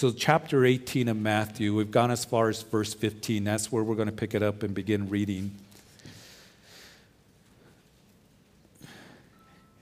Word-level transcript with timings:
So, 0.00 0.10
chapter 0.10 0.64
18 0.64 1.08
of 1.08 1.18
Matthew, 1.18 1.74
we've 1.74 1.90
gone 1.90 2.10
as 2.10 2.24
far 2.24 2.48
as 2.48 2.62
verse 2.62 2.94
15. 2.94 3.44
That's 3.44 3.70
where 3.70 3.84
we're 3.84 3.96
going 3.96 4.08
to 4.08 4.14
pick 4.14 4.34
it 4.34 4.42
up 4.42 4.62
and 4.62 4.74
begin 4.74 5.10
reading. 5.10 5.54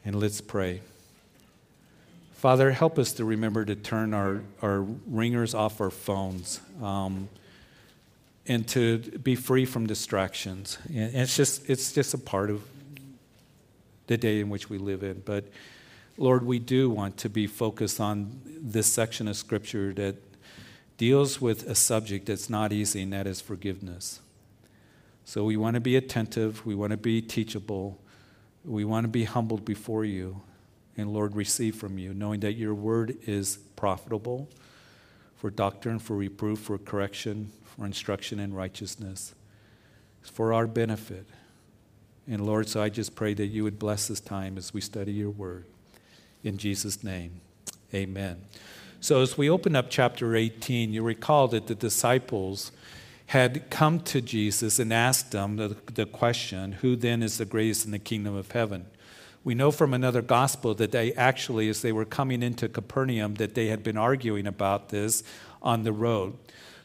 And 0.04 0.16
let's 0.16 0.40
pray. 0.40 0.80
Father, 2.32 2.72
help 2.72 2.98
us 2.98 3.12
to 3.12 3.24
remember 3.24 3.64
to 3.64 3.76
turn 3.76 4.12
our, 4.12 4.42
our 4.60 4.80
ringers 5.06 5.54
off 5.54 5.80
our 5.80 5.88
phones 5.88 6.60
um, 6.82 7.28
and 8.48 8.66
to 8.70 8.98
be 8.98 9.36
free 9.36 9.64
from 9.64 9.86
distractions. 9.86 10.78
And 10.88 11.14
it's 11.14 11.36
just, 11.36 11.70
it's 11.70 11.92
just 11.92 12.12
a 12.12 12.18
part 12.18 12.50
of 12.50 12.64
the 14.08 14.16
day 14.16 14.40
in 14.40 14.48
which 14.48 14.68
we 14.68 14.78
live 14.78 15.04
in. 15.04 15.22
But 15.24 15.44
Lord, 16.20 16.44
we 16.44 16.58
do 16.58 16.90
want 16.90 17.16
to 17.18 17.28
be 17.28 17.46
focused 17.46 18.00
on 18.00 18.40
this 18.44 18.92
section 18.92 19.28
of 19.28 19.36
Scripture 19.36 19.94
that 19.94 20.16
deals 20.96 21.40
with 21.40 21.62
a 21.68 21.76
subject 21.76 22.26
that's 22.26 22.50
not 22.50 22.72
easy, 22.72 23.02
and 23.02 23.12
that 23.12 23.28
is 23.28 23.40
forgiveness. 23.40 24.20
So 25.24 25.44
we 25.44 25.56
want 25.56 25.74
to 25.74 25.80
be 25.80 25.94
attentive, 25.94 26.66
we 26.66 26.74
want 26.74 26.90
to 26.90 26.96
be 26.96 27.22
teachable, 27.22 28.00
we 28.64 28.84
want 28.84 29.04
to 29.04 29.08
be 29.08 29.24
humbled 29.24 29.64
before 29.64 30.04
you, 30.04 30.42
and 30.96 31.12
Lord, 31.12 31.36
receive 31.36 31.76
from 31.76 31.98
you, 31.98 32.12
knowing 32.12 32.40
that 32.40 32.54
your 32.54 32.74
word 32.74 33.16
is 33.24 33.58
profitable 33.76 34.48
for 35.36 35.50
doctrine, 35.50 36.00
for 36.00 36.16
reproof, 36.16 36.58
for 36.58 36.78
correction, 36.78 37.52
for 37.62 37.86
instruction 37.86 38.40
in 38.40 38.52
righteousness. 38.52 39.36
It's 40.20 40.30
for 40.30 40.52
our 40.52 40.66
benefit. 40.66 41.28
And 42.26 42.44
Lord, 42.44 42.68
so 42.68 42.82
I 42.82 42.88
just 42.88 43.14
pray 43.14 43.34
that 43.34 43.46
you 43.46 43.62
would 43.62 43.78
bless 43.78 44.08
this 44.08 44.18
time 44.18 44.58
as 44.58 44.74
we 44.74 44.80
study 44.80 45.12
your 45.12 45.30
word. 45.30 45.64
In 46.42 46.56
Jesus' 46.56 47.02
name, 47.02 47.40
amen. 47.92 48.42
So 49.00 49.22
as 49.22 49.38
we 49.38 49.48
open 49.48 49.76
up 49.76 49.86
chapter 49.90 50.34
18, 50.34 50.92
you 50.92 51.02
recall 51.02 51.48
that 51.48 51.66
the 51.66 51.74
disciples 51.74 52.72
had 53.26 53.68
come 53.70 54.00
to 54.00 54.20
Jesus 54.20 54.78
and 54.78 54.92
asked 54.92 55.34
him 55.34 55.56
the, 55.56 55.76
the 55.94 56.06
question, 56.06 56.72
Who 56.72 56.96
then 56.96 57.22
is 57.22 57.38
the 57.38 57.44
greatest 57.44 57.84
in 57.84 57.92
the 57.92 57.98
kingdom 57.98 58.34
of 58.34 58.52
heaven? 58.52 58.86
We 59.44 59.54
know 59.54 59.70
from 59.70 59.94
another 59.94 60.22
gospel 60.22 60.74
that 60.74 60.92
they 60.92 61.12
actually, 61.12 61.68
as 61.68 61.82
they 61.82 61.92
were 61.92 62.04
coming 62.04 62.42
into 62.42 62.68
Capernaum, 62.68 63.34
that 63.34 63.54
they 63.54 63.66
had 63.66 63.82
been 63.82 63.96
arguing 63.96 64.46
about 64.46 64.88
this 64.88 65.22
on 65.62 65.84
the 65.84 65.92
road. 65.92 66.36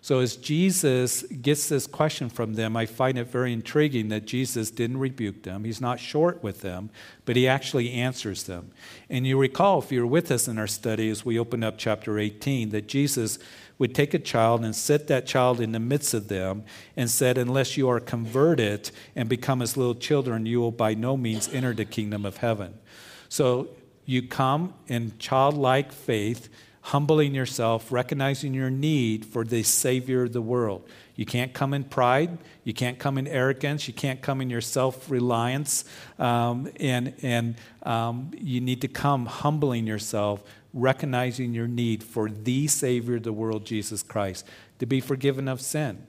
So, 0.04 0.20
as 0.20 0.36
Jesus 0.36 1.22
gets 1.24 1.70
this 1.70 1.88
question 1.88 2.28
from 2.28 2.56
them, 2.56 2.76
I 2.76 2.86
find 2.86 3.18
it 3.18 3.30
very 3.30 3.54
intriguing 3.54 4.10
that 4.10 4.26
Jesus 4.26 4.70
didn't 4.70 4.98
rebuke 4.98 5.44
them. 5.44 5.64
He's 5.64 5.80
not 5.80 5.98
short 5.98 6.44
with 6.44 6.60
them, 6.60 6.90
but 7.24 7.38
he 7.38 7.48
actually 7.48 7.90
answers 7.94 8.44
them. 8.44 8.72
And 9.10 9.26
you 9.26 9.40
recall, 9.40 9.80
if 9.80 9.94
you're 9.94 10.06
with 10.06 10.30
us 10.30 10.50
in 10.50 10.60
our 10.60 10.68
study 10.68 11.10
as 11.10 11.24
we 11.24 11.40
open 11.40 11.64
up 11.64 11.76
chapter 11.78 12.20
18, 12.20 12.72
that 12.72 12.90
Jesus 12.90 13.40
would 13.80 13.96
take 13.96 14.14
a 14.14 14.20
child 14.20 14.66
and 14.66 14.76
set 14.76 15.08
that 15.08 15.26
child 15.26 15.62
in 15.62 15.72
the 15.72 15.80
midst 15.80 16.14
of 16.14 16.28
them 16.28 16.66
and 16.98 17.10
said, 17.10 17.38
Unless 17.38 17.78
you 17.78 17.88
are 17.88 18.02
converted 18.02 18.92
and 19.16 19.30
become 19.30 19.62
as 19.62 19.78
little 19.78 19.96
children, 19.96 20.46
you 20.46 20.60
will 20.60 20.72
by 20.72 20.96
no 20.96 21.16
means 21.16 21.48
enter 21.54 21.74
the 21.74 21.86
kingdom 21.86 22.26
of 22.26 22.36
heaven. 22.36 22.74
So, 23.30 23.70
you 24.06 24.28
come 24.28 24.74
in 24.90 25.18
childlike 25.18 25.94
faith 25.94 26.50
humbling 26.84 27.34
yourself, 27.34 27.92
recognizing 27.92 28.54
your 28.54 28.70
need 28.70 29.26
for 29.26 29.46
the 29.46 29.64
Savior 29.64 30.24
of 30.24 30.34
the 30.34 30.42
world. 30.42 30.88
You 31.16 31.26
can't 31.26 31.54
come 31.54 31.74
in 31.74 31.86
pride. 31.86 32.38
You 32.66 32.74
can't 32.74 33.00
come 33.00 33.18
in 33.18 33.26
arrogance. 33.28 33.88
You 33.88 33.94
can't 33.94 34.22
come 34.22 34.42
in 34.42 34.50
your 34.50 34.62
self 34.62 35.10
reliance. 35.10 35.86
Um, 36.20 36.70
and 36.80 37.14
and 37.22 37.56
um, 37.84 38.32
you 38.38 38.60
need 38.60 38.82
to 38.82 38.88
come 38.88 39.28
humbling 39.28 39.88
yourself, 39.88 40.44
recognizing 40.74 41.54
your 41.54 41.68
need 41.68 42.04
for 42.04 42.30
the 42.30 42.68
Savior 42.68 43.16
of 43.16 43.24
the 43.24 43.34
world, 43.34 43.66
Jesus 43.66 44.04
Christ, 44.04 44.46
to 44.80 44.86
be 44.86 45.00
forgiven 45.00 45.48
of 45.48 45.62
sin. 45.62 46.06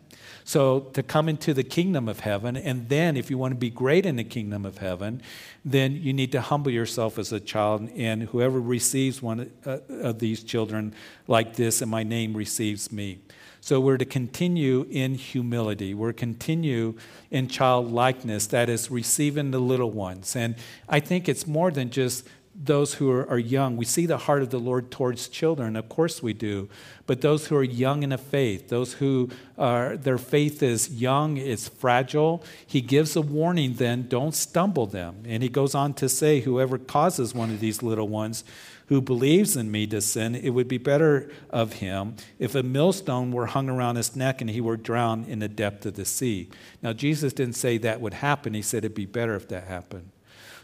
So, 0.47 0.81
to 0.93 1.03
come 1.03 1.31
into 1.31 1.55
the 1.55 1.65
kingdom 1.65 2.07
of 2.07 2.21
heaven, 2.21 2.55
and 2.55 2.91
then 2.91 3.17
if 3.17 3.31
you 3.31 3.39
want 3.39 3.53
to 3.53 3.59
be 3.59 3.71
great 3.71 4.05
in 4.05 4.17
the 4.17 4.25
kingdom 4.25 4.67
of 4.67 4.77
heaven, 4.77 5.23
then 5.65 5.97
you 5.97 6.13
need 6.13 6.33
to 6.33 6.43
humble 6.43 6.71
yourself 6.71 7.19
as 7.19 7.33
a 7.33 7.41
child. 7.41 7.89
And 7.97 8.25
whoever 8.25 8.61
receives 8.61 9.23
one 9.23 9.51
uh, 9.65 9.79
of 9.89 10.19
these 10.19 10.45
children 10.45 10.95
like 11.27 11.57
this 11.57 11.81
in 11.81 11.89
my 11.89 12.03
name 12.03 12.37
receives 12.37 12.93
me. 12.93 13.21
So, 13.63 13.81
we're 13.81 13.97
to 13.97 14.05
continue 14.05 14.87
in 14.91 15.15
humility. 15.15 15.95
We're 15.95 16.13
to 16.13 16.19
continue 16.19 16.99
in 17.31 17.49
childlikeness, 17.49 18.47
that 18.49 18.69
is, 18.69 18.91
receiving 18.91 19.51
the 19.51 19.61
little 19.61 19.91
ones. 19.91 20.37
And 20.37 20.57
I 20.91 21.01
think 21.01 21.27
it's 21.27 21.47
more 21.47 21.71
than 21.71 21.89
just 21.89 22.29
those 22.55 22.95
who 22.95 23.11
are, 23.11 23.29
are, 23.29 23.39
young. 23.39 23.77
We 23.77 23.85
see 23.85 24.07
the 24.07 24.17
heart 24.17 24.43
of 24.43 24.51
the 24.51 24.61
Lord 24.61 24.91
towards 24.91 25.29
children, 25.29 25.75
of 25.75 25.89
course 25.89 26.23
we 26.23 26.33
do. 26.33 26.69
But 27.07 27.21
those 27.21 27.49
who 27.49 27.57
are 27.57 27.65
young 27.65 28.03
in 28.05 28.13
a 28.13 28.19
faith, 28.19 28.69
those 28.69 28.95
who 28.95 29.29
are, 29.59 29.97
their 29.97 30.19
faith 30.19 30.63
is 30.63 30.89
young, 30.89 31.37
it's 31.37 31.69
fragile, 31.69 32.45
he 32.65 32.81
gives 32.81 33.17
a 33.17 33.21
warning 33.21 33.75
then, 33.75 34.07
don't 34.09 34.35
stumble 34.35 34.87
them. 34.87 35.25
And 35.27 35.43
he 35.43 35.49
goes 35.49 35.75
on 35.75 35.95
to 35.95 36.09
say, 36.09 36.41
whoever 36.41 36.79
causes 36.79 37.35
one 37.35 37.51
of 37.51 37.61
these 37.61 37.83
little 37.83 38.09
ones 38.09 38.45
who 38.87 39.01
believes 39.01 39.57
in 39.57 39.71
me 39.71 39.87
to 39.89 40.01
sin, 40.01 40.35
it 40.35 40.51
would 40.51 40.69
be 40.69 40.79
better 40.79 41.31
of 41.51 41.75
him 41.75 42.15
if 42.39 42.55
a 42.55 42.63
millstone 42.63 43.33
were 43.33 43.47
hung 43.47 43.69
around 43.69 43.97
his 43.97 44.15
neck 44.15 44.41
and 44.41 44.51
he 44.51 44.61
were 44.61 44.77
drowned 44.77 45.27
in 45.27 45.41
the 45.41 45.49
depth 45.49 45.87
of 45.87 45.95
the 45.95 46.05
sea. 46.05 46.49
Now, 46.83 46.93
Jesus 46.93 47.33
didn't 47.33 47.57
say 47.57 47.79
that 47.79 48.01
would 48.01 48.15
happen. 48.15 48.55
He 48.55 48.63
said 48.63 48.85
it'd 48.85 48.95
be 48.95 49.07
better 49.07 49.35
if 49.35 49.49
that 49.49 49.65
happened. 49.65 50.11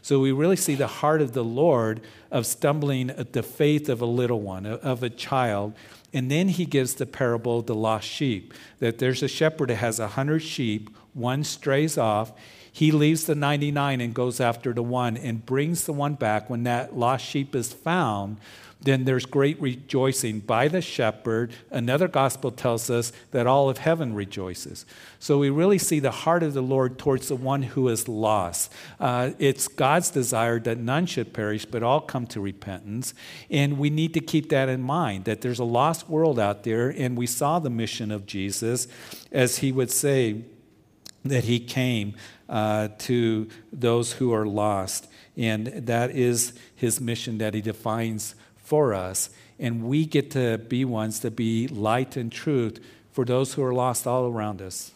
So 0.03 0.21
we 0.21 0.33
really 0.33 0.57
see 0.57 0.75
the 0.75 0.87
heart 0.87 1.21
of 1.21 1.33
the 1.33 1.45
Lord 1.45 2.01
of 2.31 2.47
stumbling 2.47 3.11
at 3.11 3.33
the 3.33 3.43
faith 3.43 3.89
of 3.89 4.01
a 4.01 4.07
little 4.07 4.41
one, 4.41 4.67
of 4.67 5.03
a 5.03 5.11
child. 5.11 5.75
And 6.13 6.31
then 6.31 6.49
he 6.49 6.65
gives 6.65 6.95
the 6.95 7.07
parable 7.07 7.61
of 7.61 7.67
the 7.67 7.75
lost 7.75 8.09
sheep 8.09 8.55
that 8.79 8.99
there's 8.99 9.23
a 9.23 9.29
shepherd 9.29 9.71
that 9.71 9.77
has 9.77 9.99
a 9.99 10.09
hundred 10.09 10.41
sheep, 10.41 10.91
one 11.15 11.45
strays 11.45 11.99
off. 11.99 12.33
He 12.73 12.93
leaves 12.93 13.25
the 13.25 13.35
99 13.35 14.01
and 14.01 14.15
goes 14.15 14.41
after 14.41 14.73
the 14.73 14.83
one 14.83 15.17
and 15.17 15.45
brings 15.45 15.85
the 15.85 15.93
one 15.93 16.15
back. 16.15 16.49
When 16.49 16.65
that 16.65 16.97
lost 16.97 17.25
sheep 17.25 17.55
is 17.55 17.73
found, 17.73 18.39
then 18.83 19.05
there's 19.05 19.27
great 19.27 19.61
rejoicing 19.61 20.41
by 20.41 20.69
the 20.69 20.81
shepherd. 20.81 21.53
Another 21.71 22.09
gospel 22.09 22.51
tells 22.51 22.89
us 22.89 23.13
that 23.31 23.47
all 23.47 23.69
of 23.69 23.79
heaven 23.79 24.15
rejoices. 24.15 24.87
So 25.19 25.39
we 25.39 25.51
really 25.51 25.79
see 25.79 26.01
the 26.01 26.11
heart 26.11 26.43
of 26.43 26.55
the 26.55 26.63
Lord 26.63 26.99
towards 26.99 27.29
the 27.29 27.37
one 27.37 27.63
who 27.63 27.89
is 27.89 28.09
lost. 28.09 28.73
Uh, 28.99 29.33
it's 29.39 29.69
God's 29.69 30.11
desire 30.11 30.59
that 30.61 30.79
none 30.79 31.07
should 31.07 31.35
perish, 31.35 31.67
but 31.67 31.83
all 31.83 32.01
come 32.01 32.27
to 32.29 32.41
repentance. 32.41 33.13
And 33.51 33.79
we 33.79 33.91
need 33.91 34.15
to 34.15 34.21
keep 34.21 34.49
that 34.49 34.69
in 34.69 34.81
mind 34.81 35.27
that 35.27 35.43
there's 35.43 35.59
a 35.59 35.65
lost 35.65 36.09
world 36.09 36.39
out 36.39 36.65
there, 36.65 36.89
and 36.89 37.19
we 37.19 37.27
saw 37.27 37.59
the 37.59 37.71
mission 37.71 38.11
of 38.11 38.27
Jesus 38.27 38.89
as 39.31 39.59
he 39.59 39.73
would 39.73 39.91
say, 39.91 40.43
that 41.25 41.45
he 41.45 41.61
came 41.61 42.15
uh, 42.49 42.89
to 42.99 43.49
those 43.73 44.15
who 44.15 44.33
are 44.33 44.47
lost. 44.47 45.07
And 45.37 45.67
that 45.67 46.11
is 46.11 46.55
his 46.75 47.01
mission 47.01 47.39
that 47.39 47.55
he 47.55 47.61
defines 47.61 48.35
for 48.71 48.95
us. 48.95 49.31
And 49.59 49.83
we 49.83 50.07
get 50.07 50.31
to 50.31 50.59
be 50.59 50.85
ones 50.85 51.19
to 51.21 51.31
be 51.31 51.67
light 51.67 52.17
and 52.17 52.31
truth 52.31 52.79
for 53.11 53.25
those 53.25 53.55
who 53.55 53.65
are 53.65 53.75
lost 53.75 54.07
all 54.07 54.29
around 54.29 54.63
us. 54.63 54.93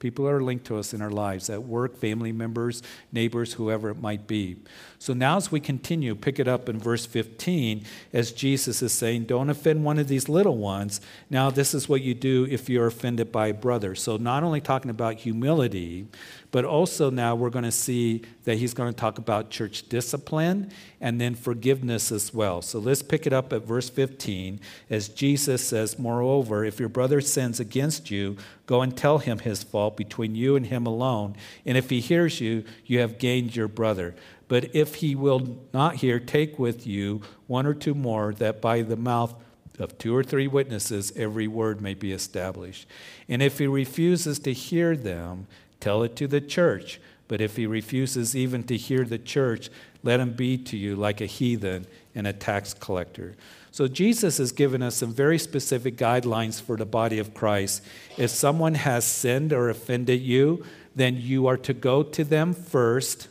People 0.00 0.28
are 0.28 0.42
linked 0.42 0.64
to 0.66 0.76
us 0.76 0.92
in 0.92 1.00
our 1.00 1.12
lives 1.12 1.48
at 1.48 1.62
work, 1.62 1.96
family 1.96 2.32
members, 2.32 2.82
neighbors, 3.12 3.52
whoever 3.52 3.90
it 3.90 4.00
might 4.00 4.26
be. 4.26 4.56
So 5.02 5.14
now, 5.14 5.36
as 5.36 5.50
we 5.50 5.58
continue, 5.58 6.14
pick 6.14 6.38
it 6.38 6.46
up 6.46 6.68
in 6.68 6.78
verse 6.78 7.06
15, 7.06 7.84
as 8.12 8.30
Jesus 8.30 8.82
is 8.82 8.92
saying, 8.92 9.24
Don't 9.24 9.50
offend 9.50 9.84
one 9.84 9.98
of 9.98 10.06
these 10.06 10.28
little 10.28 10.56
ones. 10.56 11.00
Now, 11.28 11.50
this 11.50 11.74
is 11.74 11.88
what 11.88 12.02
you 12.02 12.14
do 12.14 12.46
if 12.48 12.68
you're 12.68 12.86
offended 12.86 13.32
by 13.32 13.48
a 13.48 13.52
brother. 13.52 13.96
So, 13.96 14.16
not 14.16 14.44
only 14.44 14.60
talking 14.60 14.92
about 14.92 15.16
humility, 15.16 16.06
but 16.52 16.66
also 16.66 17.10
now 17.10 17.34
we're 17.34 17.50
going 17.50 17.64
to 17.64 17.72
see 17.72 18.22
that 18.44 18.58
he's 18.58 18.74
going 18.74 18.92
to 18.92 18.96
talk 18.96 19.16
about 19.18 19.50
church 19.50 19.88
discipline 19.88 20.70
and 21.00 21.18
then 21.18 21.34
forgiveness 21.34 22.12
as 22.12 22.32
well. 22.32 22.60
So 22.60 22.78
let's 22.78 23.02
pick 23.02 23.26
it 23.26 23.32
up 23.32 23.52
at 23.54 23.62
verse 23.62 23.88
15 23.88 24.60
as 24.90 25.08
Jesus 25.08 25.66
says, 25.66 25.98
Moreover, 25.98 26.64
if 26.64 26.78
your 26.78 26.90
brother 26.90 27.22
sins 27.22 27.58
against 27.58 28.10
you, 28.10 28.36
go 28.66 28.82
and 28.82 28.94
tell 28.94 29.18
him 29.18 29.38
his 29.38 29.62
fault 29.62 29.96
between 29.96 30.34
you 30.34 30.54
and 30.54 30.66
him 30.66 30.86
alone. 30.86 31.36
And 31.64 31.78
if 31.78 31.88
he 31.88 32.00
hears 32.00 32.38
you, 32.40 32.64
you 32.84 33.00
have 33.00 33.18
gained 33.18 33.56
your 33.56 33.68
brother. 33.68 34.14
But 34.52 34.74
if 34.74 34.96
he 34.96 35.14
will 35.14 35.56
not 35.72 35.96
hear, 35.96 36.20
take 36.20 36.58
with 36.58 36.86
you 36.86 37.22
one 37.46 37.64
or 37.64 37.72
two 37.72 37.94
more, 37.94 38.34
that 38.34 38.60
by 38.60 38.82
the 38.82 38.98
mouth 38.98 39.34
of 39.78 39.96
two 39.96 40.14
or 40.14 40.22
three 40.22 40.46
witnesses 40.46 41.10
every 41.16 41.48
word 41.48 41.80
may 41.80 41.94
be 41.94 42.12
established. 42.12 42.86
And 43.30 43.40
if 43.42 43.56
he 43.56 43.66
refuses 43.66 44.38
to 44.40 44.52
hear 44.52 44.94
them, 44.94 45.46
Tell 45.80 46.02
it 46.02 46.16
to 46.16 46.28
the 46.28 46.42
church. 46.42 47.00
But 47.28 47.40
if 47.40 47.56
he 47.56 47.66
refuses 47.66 48.36
even 48.36 48.62
to 48.64 48.76
hear 48.76 49.04
the 49.04 49.18
church, 49.18 49.70
let 50.02 50.20
him 50.20 50.34
be 50.34 50.58
to 50.58 50.76
you 50.76 50.96
like 50.96 51.22
a 51.22 51.26
heathen 51.26 51.86
and 52.14 52.26
a 52.26 52.34
tax 52.34 52.74
collector. 52.74 53.36
So 53.70 53.88
Jesus 53.88 54.36
has 54.36 54.52
given 54.52 54.82
us 54.82 54.96
some 54.96 55.14
very 55.14 55.38
specific 55.38 55.96
guidelines 55.96 56.60
for 56.60 56.76
the 56.76 56.84
body 56.84 57.18
of 57.18 57.32
Christ. 57.32 57.82
If 58.18 58.28
someone 58.28 58.74
has 58.74 59.06
sinned 59.06 59.54
or 59.54 59.70
offended 59.70 60.20
you, 60.20 60.62
then 60.94 61.16
you 61.16 61.46
are 61.46 61.56
to 61.56 61.72
go 61.72 62.02
to 62.02 62.22
them 62.22 62.52
first, 62.52 63.28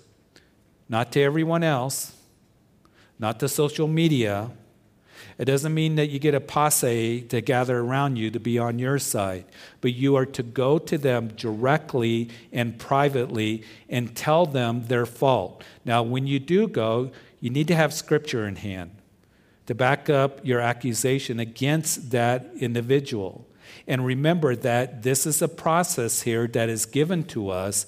not 0.91 1.13
to 1.13 1.21
everyone 1.21 1.63
else, 1.63 2.13
not 3.17 3.39
to 3.39 3.47
social 3.47 3.87
media. 3.87 4.51
It 5.37 5.45
doesn't 5.45 5.73
mean 5.73 5.95
that 5.95 6.09
you 6.09 6.19
get 6.19 6.35
a 6.35 6.41
posse 6.41 7.21
to 7.29 7.39
gather 7.39 7.79
around 7.79 8.17
you 8.17 8.29
to 8.29 8.39
be 8.41 8.59
on 8.59 8.77
your 8.77 8.99
side, 8.99 9.45
but 9.79 9.93
you 9.93 10.17
are 10.17 10.25
to 10.25 10.43
go 10.43 10.77
to 10.77 10.97
them 10.97 11.29
directly 11.29 12.29
and 12.51 12.77
privately 12.77 13.63
and 13.87 14.13
tell 14.13 14.45
them 14.45 14.87
their 14.87 15.05
fault. 15.05 15.63
Now, 15.85 16.03
when 16.03 16.27
you 16.27 16.39
do 16.39 16.67
go, 16.67 17.11
you 17.39 17.49
need 17.49 17.69
to 17.69 17.75
have 17.75 17.93
scripture 17.93 18.45
in 18.45 18.57
hand 18.57 18.91
to 19.67 19.73
back 19.73 20.09
up 20.09 20.45
your 20.45 20.59
accusation 20.59 21.39
against 21.39 22.11
that 22.11 22.51
individual. 22.59 23.47
And 23.87 24.05
remember 24.05 24.57
that 24.57 25.03
this 25.03 25.25
is 25.25 25.41
a 25.41 25.47
process 25.47 26.23
here 26.23 26.47
that 26.47 26.67
is 26.67 26.85
given 26.85 27.23
to 27.25 27.49
us, 27.49 27.85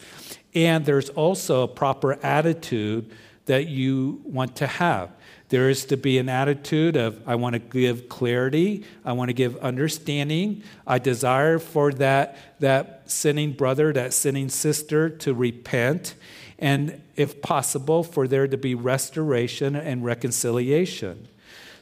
and 0.56 0.86
there's 0.86 1.10
also 1.10 1.64
a 1.64 1.68
proper 1.68 2.14
attitude 2.24 3.12
that 3.46 3.68
you 3.68 4.22
want 4.24 4.56
to 4.58 4.68
have. 4.68 5.12
There 5.50 5.70
is 5.70 5.86
to 5.86 5.98
be 5.98 6.18
an 6.18 6.30
attitude 6.30 6.96
of, 6.96 7.22
I 7.28 7.36
want 7.36 7.54
to 7.54 7.60
give 7.60 8.10
clarity, 8.10 8.86
I 9.06 9.12
want 9.12 9.30
to 9.30 9.34
give 9.34 9.58
understanding, 9.58 10.64
I 10.88 10.98
desire 10.98 11.60
for 11.60 11.92
that, 11.94 12.38
that 12.60 13.04
sinning 13.06 13.52
brother, 13.52 13.94
that 13.94 14.14
sinning 14.14 14.50
sister 14.50 15.10
to 15.10 15.34
repent, 15.34 16.16
and 16.58 17.02
if 17.16 17.42
possible, 17.42 18.04
for 18.04 18.28
there 18.28 18.48
to 18.48 18.58
be 18.58 18.74
restoration 18.74 19.76
and 19.76 20.04
reconciliation. 20.04 21.28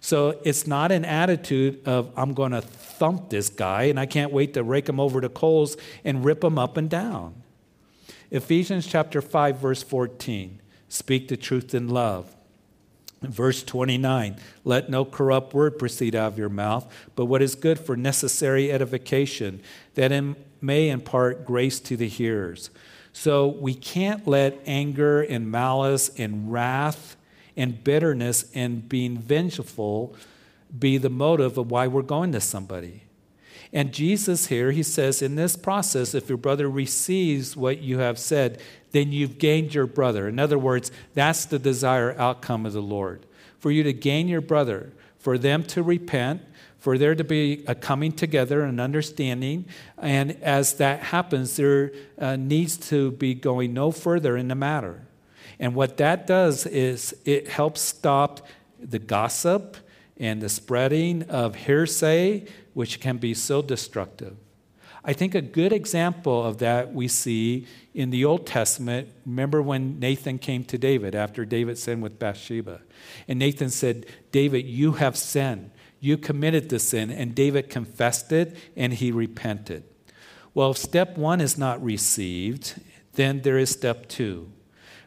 So 0.02 0.40
it's 0.44 0.66
not 0.66 0.92
an 0.92 1.06
attitude 1.06 1.88
of, 1.88 2.12
I'm 2.18 2.34
going 2.34 2.52
to 2.54 2.62
thump 2.62 3.30
this 3.30 3.50
guy 3.50 3.84
and 3.84 4.00
I 4.00 4.08
can't 4.08 4.34
wait 4.34 4.56
to 4.56 4.64
rake 4.64 4.90
him 4.90 5.00
over 5.00 5.22
the 5.22 5.30
coals 5.30 5.78
and 6.04 6.26
rip 6.26 6.44
him 6.44 6.58
up 6.58 6.76
and 6.76 6.90
down. 6.90 7.41
Ephesians 8.32 8.88
chapter 8.88 9.22
5, 9.22 9.58
verse 9.58 9.84
14 9.84 10.62
speak 10.88 11.28
the 11.28 11.38
truth 11.38 11.74
in 11.74 11.90
love. 11.90 12.34
Verse 13.22 13.62
29 13.62 14.38
Let 14.64 14.90
no 14.90 15.06
corrupt 15.06 15.54
word 15.54 15.78
proceed 15.78 16.16
out 16.16 16.34
of 16.34 16.38
your 16.38 16.50
mouth, 16.50 16.92
but 17.16 17.26
what 17.26 17.42
is 17.42 17.56
good 17.56 17.80
for 17.80 17.96
necessary 17.96 18.72
edification, 18.72 19.62
that 19.96 20.12
it 20.12 20.36
may 20.62 20.90
impart 20.90 21.46
grace 21.46 21.80
to 21.82 21.98
the 21.98 22.08
hearers. 22.08 22.70
So 23.14 23.48
we 23.48 23.74
can't 23.74 24.26
let 24.26 24.60
anger 24.66 25.22
and 25.22 25.52
malice 25.52 26.10
and 26.18 26.52
wrath 26.52 27.18
and 27.58 27.84
bitterness 27.84 28.46
and 28.56 28.88
being 28.88 29.18
vengeful 29.18 30.16
be 30.78 30.98
the 30.98 31.10
motive 31.10 31.58
of 31.58 31.70
why 31.70 31.88
we're 31.88 32.02
going 32.02 32.32
to 32.32 32.40
somebody. 32.40 33.04
And 33.74 33.94
Jesus 33.94 34.48
here, 34.48 34.72
he 34.72 34.84
says, 34.84 35.22
in 35.22 35.36
this 35.36 35.56
process, 35.56 36.14
if 36.14 36.28
your 36.28 36.38
brother 36.38 36.70
receives 36.70 37.56
what 37.56 37.82
you 37.82 38.00
have 38.00 38.20
said, 38.20 38.62
then 38.92 39.12
you've 39.12 39.38
gained 39.38 39.74
your 39.74 39.88
brother. 39.88 40.28
In 40.28 40.40
other 40.40 40.60
words, 40.60 40.92
that's 41.14 41.46
the 41.46 41.60
desired 41.60 42.18
outcome 42.18 42.66
of 42.66 42.74
the 42.74 42.82
Lord 42.82 43.26
for 43.60 43.72
you 43.72 43.84
to 43.84 43.94
gain 43.94 44.28
your 44.28 44.42
brother, 44.42 44.92
for 45.20 45.38
them 45.38 45.64
to 45.64 45.84
repent, 45.84 46.42
for 46.80 46.98
there 46.98 47.14
to 47.14 47.24
be 47.24 47.64
a 47.68 47.76
coming 47.76 48.12
together 48.12 48.64
and 48.64 48.82
understanding. 48.82 49.66
And 50.00 50.32
as 50.42 50.74
that 50.74 51.00
happens, 51.00 51.56
there 51.56 51.92
uh, 52.18 52.38
needs 52.38 52.76
to 52.90 53.12
be 53.12 53.36
going 53.36 53.72
no 53.72 53.92
further 53.92 54.36
in 54.36 54.48
the 54.48 54.56
matter. 54.56 55.04
And 55.60 55.76
what 55.76 55.98
that 55.98 56.26
does 56.26 56.66
is 56.66 57.16
it 57.24 57.48
helps 57.48 57.82
stop 57.82 58.48
the 58.80 58.98
gossip 58.98 59.78
and 60.22 60.40
the 60.40 60.50
spreading 60.50 61.24
of 61.24 61.56
hearsay, 61.56 62.46
which 62.76 63.00
can 63.00 63.18
be 63.18 63.34
so 63.34 63.62
destructive. 63.64 64.38
I 65.04 65.14
think 65.14 65.34
a 65.34 65.42
good 65.42 65.74
example 65.74 66.46
of 66.46 66.60
that 66.60 66.94
we 66.94 67.08
see 67.08 67.66
in 67.96 68.12
the 68.12 68.24
Old 68.24 68.46
Testament. 68.46 69.10
Remember 69.26 69.64
when 69.64 70.00
Nathan 70.00 70.38
came 70.38 70.64
to 70.66 70.78
David 70.78 71.16
after 71.16 71.44
David 71.44 71.80
sinned 71.80 72.04
with 72.04 72.20
Bathsheba? 72.20 72.82
And 73.28 73.40
Nathan 73.40 73.72
said, 73.72 74.06
David, 74.32 74.68
you 74.68 74.94
have 74.94 75.18
sinned. 75.18 75.72
You 76.00 76.18
committed 76.18 76.70
the 76.70 76.78
sin. 76.78 77.10
And 77.10 77.34
David 77.34 77.72
confessed 77.72 78.32
it 78.32 78.56
and 78.78 78.94
he 78.94 79.12
repented. 79.12 79.86
Well, 80.54 80.72
if 80.72 80.78
step 80.78 81.18
one 81.18 81.42
is 81.42 81.58
not 81.58 81.84
received, 81.84 82.80
then 83.14 83.42
there 83.42 83.58
is 83.58 83.72
step 83.72 84.08
two. 84.08 84.52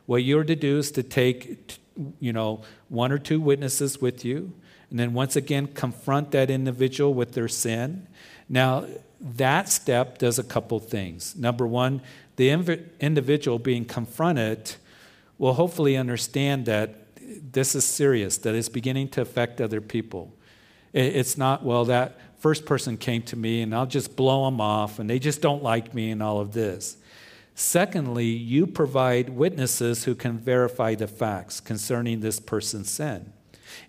What 0.06 0.24
you're 0.24 0.42
to 0.42 0.56
do 0.56 0.78
is 0.78 0.90
to 0.90 1.04
take, 1.04 1.78
you 2.18 2.32
know, 2.32 2.62
one 2.88 3.12
or 3.12 3.18
two 3.18 3.40
witnesses 3.40 4.00
with 4.00 4.24
you, 4.24 4.52
and 4.94 5.00
then 5.00 5.12
once 5.12 5.34
again 5.34 5.66
confront 5.66 6.30
that 6.30 6.52
individual 6.52 7.12
with 7.14 7.32
their 7.32 7.48
sin. 7.48 8.06
Now, 8.48 8.86
that 9.20 9.68
step 9.68 10.18
does 10.18 10.38
a 10.38 10.44
couple 10.44 10.78
things. 10.78 11.34
Number 11.34 11.66
one, 11.66 12.00
the 12.36 12.50
individual 13.00 13.58
being 13.58 13.86
confronted 13.86 14.76
will 15.36 15.54
hopefully 15.54 15.96
understand 15.96 16.66
that 16.66 16.94
this 17.52 17.74
is 17.74 17.84
serious, 17.84 18.38
that 18.38 18.54
it's 18.54 18.68
beginning 18.68 19.08
to 19.08 19.20
affect 19.20 19.60
other 19.60 19.80
people. 19.80 20.32
It's 20.92 21.36
not, 21.36 21.64
well, 21.64 21.86
that 21.86 22.16
first 22.38 22.64
person 22.64 22.96
came 22.96 23.22
to 23.22 23.36
me 23.36 23.62
and 23.62 23.74
I'll 23.74 23.86
just 23.86 24.14
blow 24.14 24.44
them 24.44 24.60
off 24.60 25.00
and 25.00 25.10
they 25.10 25.18
just 25.18 25.42
don't 25.42 25.64
like 25.64 25.92
me 25.92 26.12
and 26.12 26.22
all 26.22 26.38
of 26.38 26.52
this. 26.52 26.98
Secondly, 27.56 28.26
you 28.26 28.64
provide 28.64 29.30
witnesses 29.30 30.04
who 30.04 30.14
can 30.14 30.38
verify 30.38 30.94
the 30.94 31.08
facts 31.08 31.58
concerning 31.58 32.20
this 32.20 32.38
person's 32.38 32.90
sin 32.90 33.32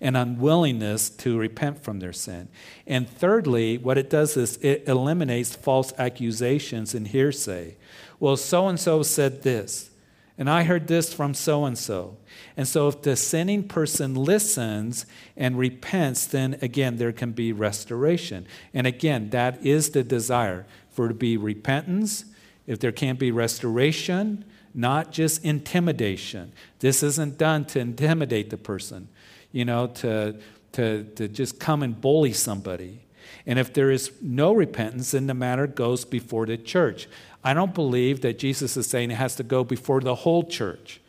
and 0.02 0.16
unwillingness 0.16 1.10
to 1.10 1.38
repent 1.38 1.84
from 1.84 2.00
their 2.00 2.14
sin. 2.14 2.48
And 2.88 3.10
thirdly, 3.10 3.78
what 3.78 3.98
it 3.98 4.10
does 4.10 4.38
is 4.38 4.58
it 4.58 4.84
eliminates 4.88 5.56
false 5.56 5.94
accusations 5.98 6.94
and 6.94 7.08
hearsay. 7.08 7.78
Well, 8.20 8.38
so 8.38 8.68
and 8.68 8.80
so 8.80 9.04
said 9.04 9.44
this, 9.44 9.90
and 10.38 10.50
I 10.50 10.64
heard 10.64 10.88
this 10.88 11.14
from 11.14 11.34
so 11.34 11.66
and 11.66 11.78
so. 11.78 12.18
And 12.58 12.68
so, 12.68 12.90
if 12.90 13.02
the 13.02 13.16
sinning 13.16 13.68
person 13.68 14.16
listens 14.16 15.06
and 15.38 15.58
repents, 15.58 16.26
then 16.26 16.58
again, 16.62 16.98
there 16.98 17.14
can 17.14 17.32
be 17.32 17.54
restoration. 17.54 18.46
And 18.74 18.86
again, 18.86 19.30
that 19.30 19.66
is 19.66 19.92
the 19.92 20.04
desire 20.04 20.66
for 20.92 21.08
to 21.08 21.14
be 21.14 21.38
repentance 21.38 22.26
if 22.68 22.80
there 22.80 22.92
can't 22.92 23.20
be 23.20 23.32
restoration, 23.32 24.44
not 24.74 25.12
just 25.12 25.44
intimidation. 25.46 26.52
This 26.80 27.04
isn't 27.04 27.38
done 27.38 27.66
to 27.66 27.80
intimidate 27.80 28.50
the 28.50 28.58
person, 28.58 29.08
you 29.56 29.64
know, 29.64 29.88
to, 29.88 30.36
to, 30.74 31.06
to 31.16 31.30
just 31.30 31.62
come 31.62 31.82
and 31.82 32.02
bully 32.02 32.34
somebody. 32.34 33.00
And 33.46 33.58
if 33.58 33.74
there 33.74 33.90
is 33.90 34.12
no 34.22 34.52
repentance, 34.52 35.12
then 35.12 35.28
the 35.28 35.34
matter 35.34 35.66
goes 35.66 36.04
before 36.04 36.46
the 36.46 36.58
church. 36.58 37.08
I 37.42 37.54
don't 37.54 37.74
believe 37.74 38.20
that 38.22 38.38
Jesus 38.38 38.76
is 38.76 38.86
saying 38.86 39.12
it 39.12 39.16
has 39.16 39.38
to 39.38 39.44
go 39.44 39.64
before 39.64 40.02
the 40.02 40.14
whole 40.14 40.44
church. 40.44 41.00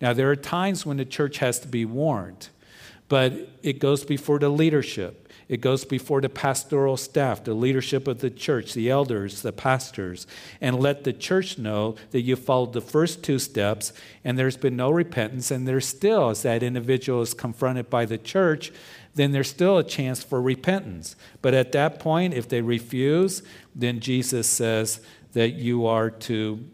Now, 0.00 0.12
there 0.12 0.30
are 0.30 0.36
times 0.36 0.86
when 0.86 0.98
the 0.98 1.04
church 1.04 1.38
has 1.38 1.58
to 1.60 1.68
be 1.68 1.84
warned, 1.84 2.48
but 3.08 3.32
it 3.64 3.80
goes 3.80 4.04
before 4.04 4.38
the 4.38 4.50
leadership. 4.50 5.25
It 5.48 5.60
goes 5.60 5.84
before 5.84 6.20
the 6.20 6.28
pastoral 6.28 6.96
staff, 6.96 7.44
the 7.44 7.54
leadership 7.54 8.08
of 8.08 8.18
the 8.18 8.30
church, 8.30 8.74
the 8.74 8.90
elders, 8.90 9.42
the 9.42 9.52
pastors, 9.52 10.26
and 10.60 10.80
let 10.80 11.04
the 11.04 11.12
church 11.12 11.56
know 11.56 11.94
that 12.10 12.22
you 12.22 12.34
followed 12.34 12.72
the 12.72 12.80
first 12.80 13.22
two 13.22 13.38
steps 13.38 13.92
and 14.24 14.36
there's 14.36 14.56
been 14.56 14.76
no 14.76 14.90
repentance. 14.90 15.52
And 15.52 15.66
there's 15.66 15.86
still, 15.86 16.30
as 16.30 16.42
that 16.42 16.64
individual 16.64 17.22
is 17.22 17.32
confronted 17.32 17.88
by 17.88 18.06
the 18.06 18.18
church, 18.18 18.72
then 19.14 19.30
there's 19.30 19.48
still 19.48 19.78
a 19.78 19.84
chance 19.84 20.22
for 20.22 20.42
repentance. 20.42 21.14
But 21.42 21.54
at 21.54 21.72
that 21.72 22.00
point, 22.00 22.34
if 22.34 22.48
they 22.48 22.60
refuse, 22.60 23.42
then 23.74 24.00
Jesus 24.00 24.48
says 24.48 25.00
that 25.32 25.50
you 25.50 25.86
are 25.86 26.10
to 26.10 26.64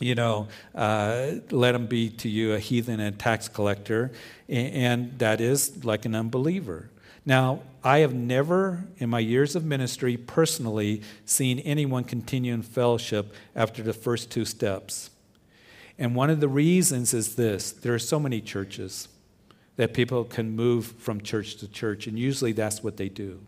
you 0.00 0.14
know, 0.14 0.46
uh, 0.76 1.32
let 1.50 1.72
them 1.72 1.86
be 1.86 2.08
to 2.08 2.28
you 2.28 2.52
a 2.52 2.58
heathen 2.60 3.00
and 3.00 3.18
tax 3.18 3.48
collector, 3.48 4.12
and 4.48 5.18
that 5.18 5.40
is 5.40 5.84
like 5.84 6.04
an 6.04 6.14
unbeliever. 6.14 6.88
Now, 7.28 7.60
I 7.84 7.98
have 7.98 8.14
never, 8.14 8.84
in 8.96 9.10
my 9.10 9.18
years 9.18 9.54
of 9.54 9.62
ministry, 9.62 10.16
personally 10.16 11.02
seen 11.26 11.58
anyone 11.58 12.04
continue 12.04 12.54
in 12.54 12.62
fellowship 12.62 13.34
after 13.54 13.82
the 13.82 13.92
first 13.92 14.30
two 14.30 14.46
steps. 14.46 15.10
And 15.98 16.14
one 16.14 16.30
of 16.30 16.40
the 16.40 16.48
reasons 16.48 17.12
is 17.12 17.36
this 17.36 17.70
there 17.70 17.92
are 17.92 17.98
so 17.98 18.18
many 18.18 18.40
churches 18.40 19.08
that 19.76 19.92
people 19.92 20.24
can 20.24 20.56
move 20.56 20.86
from 20.86 21.20
church 21.20 21.56
to 21.56 21.68
church, 21.68 22.06
and 22.06 22.18
usually 22.18 22.52
that's 22.52 22.82
what 22.82 22.96
they 22.96 23.10
do. 23.10 23.40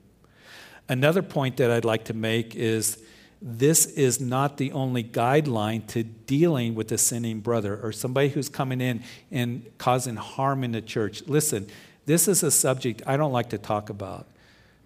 Another 0.87 1.23
point 1.23 1.57
that 1.57 1.71
I'd 1.71 1.87
like 1.87 2.05
to 2.05 2.15
make 2.15 2.55
is 2.55 3.03
this 3.41 3.87
is 3.87 4.21
not 4.21 4.59
the 4.59 4.73
only 4.73 5.03
guideline 5.03 5.87
to 5.87 6.03
dealing 6.03 6.75
with 6.75 6.93
a 6.93 6.99
sinning 6.99 7.41
brother 7.41 7.81
or 7.83 7.93
somebody 7.93 8.29
who's 8.29 8.51
coming 8.51 8.83
in 8.83 9.03
and 9.31 9.65
causing 9.79 10.17
harm 10.17 10.65
in 10.65 10.73
the 10.73 10.83
church. 10.83 11.23
Listen, 11.27 11.67
this 12.11 12.27
is 12.27 12.43
a 12.43 12.51
subject 12.51 13.03
I 13.07 13.17
don't 13.17 13.33
like 13.33 13.51
to 13.51 13.59
talk 13.59 13.89
about 13.89 14.27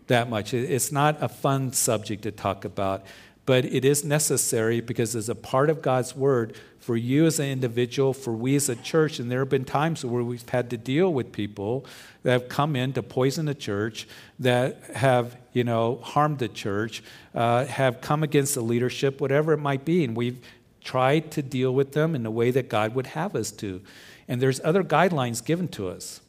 that 0.09 0.29
much. 0.29 0.53
It's 0.53 0.93
not 0.93 1.23
a 1.23 1.29
fun 1.29 1.73
subject 1.73 2.25
to 2.25 2.31
talk 2.31 2.67
about, 2.67 3.07
but 3.47 3.65
it 3.65 3.83
is 3.83 4.05
necessary 4.05 4.83
because 4.83 5.15
it's 5.15 5.31
a 5.31 5.35
part 5.35 5.71
of 5.71 5.81
God's 5.81 6.15
word 6.15 6.55
for 6.81 6.99
you 6.99 7.25
as 7.25 7.39
an 7.39 7.47
individual, 7.47 8.13
for 8.13 8.35
we 8.35 8.57
as 8.57 8.69
a 8.69 8.77
church. 8.77 9.19
And 9.19 9.31
there 9.31 9.39
have 9.39 9.49
been 9.49 9.65
times 9.65 10.05
where 10.05 10.23
we've 10.23 10.47
had 10.51 10.69
to 10.69 10.77
deal 10.77 11.11
with 11.15 11.33
people 11.33 11.87
that 12.25 12.33
have 12.33 12.49
come 12.51 12.77
in 12.77 12.93
to 12.93 13.03
poison 13.03 13.47
the 13.47 13.55
church, 13.55 14.07
that 14.39 14.83
have, 14.95 15.35
you 15.55 15.65
know, 15.65 16.01
harmed 16.03 16.41
the 16.41 16.49
church, 16.49 17.03
uh, 17.35 17.65
have 17.65 18.03
come 18.03 18.23
against 18.23 18.55
the 18.55 18.61
leadership, 18.61 19.19
whatever 19.19 19.55
it 19.55 19.59
might 19.61 19.87
be. 19.87 20.05
And 20.05 20.15
we've 20.15 20.45
tried 20.83 21.31
to 21.31 21.43
deal 21.43 21.73
with 21.73 21.93
them 21.93 22.15
in 22.15 22.23
the 22.23 22.31
way 22.31 22.51
that 22.51 22.69
God 22.69 22.95
would 22.95 23.07
have 23.09 23.35
us 23.35 23.51
to. 23.53 23.81
And 24.29 24.43
there's 24.43 24.61
other 24.63 24.85
guidelines 24.85 25.43
given 25.43 25.69
to 25.69 25.89
us. 25.89 26.21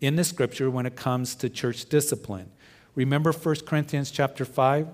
In 0.00 0.16
the 0.16 0.24
scripture 0.24 0.70
when 0.70 0.86
it 0.86 0.96
comes 0.96 1.34
to 1.36 1.48
church 1.48 1.88
discipline. 1.88 2.50
Remember 2.94 3.32
1 3.32 3.56
Corinthians 3.66 4.10
chapter 4.10 4.44
5? 4.44 4.88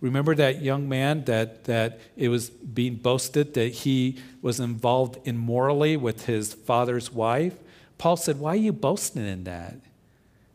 Remember 0.00 0.34
that 0.34 0.60
young 0.60 0.88
man 0.88 1.24
that, 1.24 1.64
that 1.64 1.98
it 2.16 2.28
was 2.28 2.50
being 2.50 2.96
boasted 2.96 3.54
that 3.54 3.68
he 3.68 4.18
was 4.42 4.60
involved 4.60 5.18
immorally 5.24 5.96
with 5.96 6.26
his 6.26 6.52
father's 6.52 7.12
wife? 7.12 7.54
Paul 7.96 8.16
said, 8.16 8.38
Why 8.38 8.50
are 8.50 8.56
you 8.56 8.72
boasting 8.72 9.26
in 9.26 9.44
that? 9.44 9.76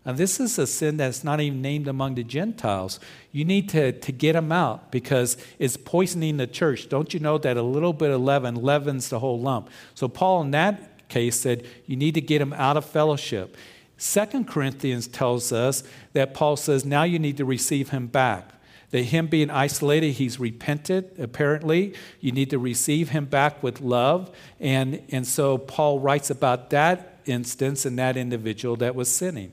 Now, 0.05 0.13
this 0.13 0.39
is 0.39 0.57
a 0.57 0.65
sin 0.65 0.97
that's 0.97 1.23
not 1.23 1.41
even 1.41 1.61
named 1.61 1.87
among 1.87 2.15
the 2.15 2.23
Gentiles. 2.23 2.99
You 3.31 3.43
need 3.43 3.69
to, 3.69 3.91
to 3.91 4.11
get 4.11 4.33
them 4.33 4.51
out 4.51 4.91
because 4.91 5.37
it's 5.59 5.77
poisoning 5.77 6.37
the 6.37 6.47
church. 6.47 6.89
Don't 6.89 7.13
you 7.13 7.19
know 7.19 7.37
that 7.37 7.57
a 7.57 7.61
little 7.61 7.93
bit 7.93 8.09
of 8.09 8.21
leaven 8.21 8.55
leavens 8.55 9.09
the 9.09 9.19
whole 9.19 9.39
lump? 9.39 9.69
So, 9.95 10.07
Paul, 10.07 10.41
in 10.41 10.51
that 10.51 11.07
case, 11.09 11.39
said 11.39 11.65
you 11.85 11.95
need 11.95 12.13
to 12.13 12.21
get 12.21 12.39
them 12.39 12.53
out 12.53 12.77
of 12.77 12.85
fellowship. 12.85 13.57
Second 13.99 14.47
Corinthians 14.47 15.07
tells 15.07 15.51
us 15.51 15.83
that 16.13 16.33
Paul 16.33 16.55
says 16.55 16.85
now 16.85 17.03
you 17.03 17.19
need 17.19 17.35
to 17.37 17.45
receive 17.45 17.89
him 17.89 18.07
back. 18.07 18.49
That 18.91 19.03
him 19.03 19.27
being 19.27 19.51
isolated, 19.51 20.13
he's 20.13 20.39
repented, 20.39 21.11
apparently. 21.19 21.93
You 22.21 22.31
need 22.31 22.49
to 22.49 22.57
receive 22.57 23.09
him 23.09 23.25
back 23.25 23.61
with 23.61 23.81
love. 23.81 24.31
And, 24.59 25.03
and 25.09 25.27
so 25.27 25.57
Paul 25.57 25.99
writes 25.99 26.29
about 26.31 26.69
that 26.71 27.19
instance 27.25 27.85
and 27.85 27.99
that 27.99 28.15
individual 28.15 28.77
that 28.77 28.95
was 28.95 29.11
sinning. 29.11 29.51